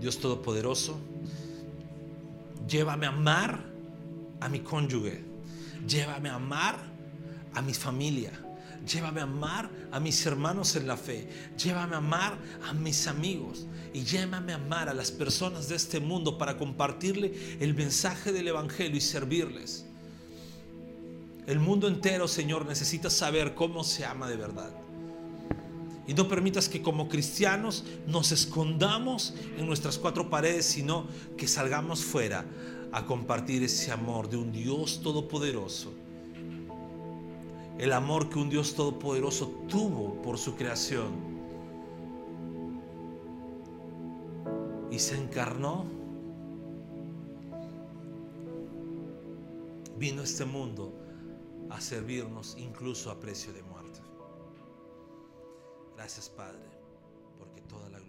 Dios 0.00 0.18
Todopoderoso, 0.18 0.98
llévame 2.66 3.06
a 3.06 3.10
amar 3.10 3.60
a 4.40 4.48
mi 4.48 4.58
cónyuge, 4.58 5.22
llévame 5.86 6.28
a 6.28 6.34
amar 6.34 6.76
a 7.54 7.62
mi 7.62 7.72
familia, 7.72 8.32
llévame 8.84 9.20
a 9.20 9.24
amar 9.24 9.70
a 9.92 10.00
mis 10.00 10.26
hermanos 10.26 10.74
en 10.74 10.88
la 10.88 10.96
fe, 10.96 11.28
llévame 11.56 11.94
a 11.94 11.98
amar 11.98 12.36
a 12.68 12.72
mis 12.72 13.06
amigos 13.06 13.64
y 13.94 14.02
llévame 14.02 14.54
a 14.54 14.56
amar 14.56 14.88
a 14.88 14.92
las 14.92 15.12
personas 15.12 15.68
de 15.68 15.76
este 15.76 16.00
mundo 16.00 16.36
para 16.36 16.56
compartirle 16.56 17.56
el 17.60 17.74
mensaje 17.74 18.32
del 18.32 18.48
Evangelio 18.48 18.96
y 18.96 19.00
servirles. 19.00 19.86
El 21.50 21.58
mundo 21.58 21.88
entero, 21.88 22.28
Señor, 22.28 22.64
necesita 22.64 23.10
saber 23.10 23.56
cómo 23.56 23.82
se 23.82 24.04
ama 24.04 24.28
de 24.28 24.36
verdad. 24.36 24.70
Y 26.06 26.14
no 26.14 26.28
permitas 26.28 26.68
que 26.68 26.80
como 26.80 27.08
cristianos 27.08 27.84
nos 28.06 28.30
escondamos 28.30 29.34
en 29.58 29.66
nuestras 29.66 29.98
cuatro 29.98 30.30
paredes, 30.30 30.66
sino 30.66 31.08
que 31.36 31.48
salgamos 31.48 32.04
fuera 32.04 32.44
a 32.92 33.04
compartir 33.04 33.64
ese 33.64 33.90
amor 33.90 34.30
de 34.30 34.36
un 34.36 34.52
Dios 34.52 35.00
todopoderoso. 35.02 35.92
El 37.78 37.94
amor 37.94 38.30
que 38.30 38.38
un 38.38 38.48
Dios 38.48 38.76
todopoderoso 38.76 39.48
tuvo 39.68 40.22
por 40.22 40.38
su 40.38 40.54
creación. 40.54 41.10
Y 44.92 45.00
se 45.00 45.16
encarnó. 45.16 45.84
Vino 49.98 50.20
a 50.20 50.24
este 50.24 50.44
mundo 50.44 50.99
a 51.70 51.80
servirnos 51.80 52.56
incluso 52.58 53.10
a 53.10 53.20
precio 53.20 53.52
de 53.52 53.62
muerte. 53.62 54.00
Gracias 55.94 56.28
Padre, 56.28 56.68
porque 57.38 57.60
toda 57.62 57.88
la 57.90 57.99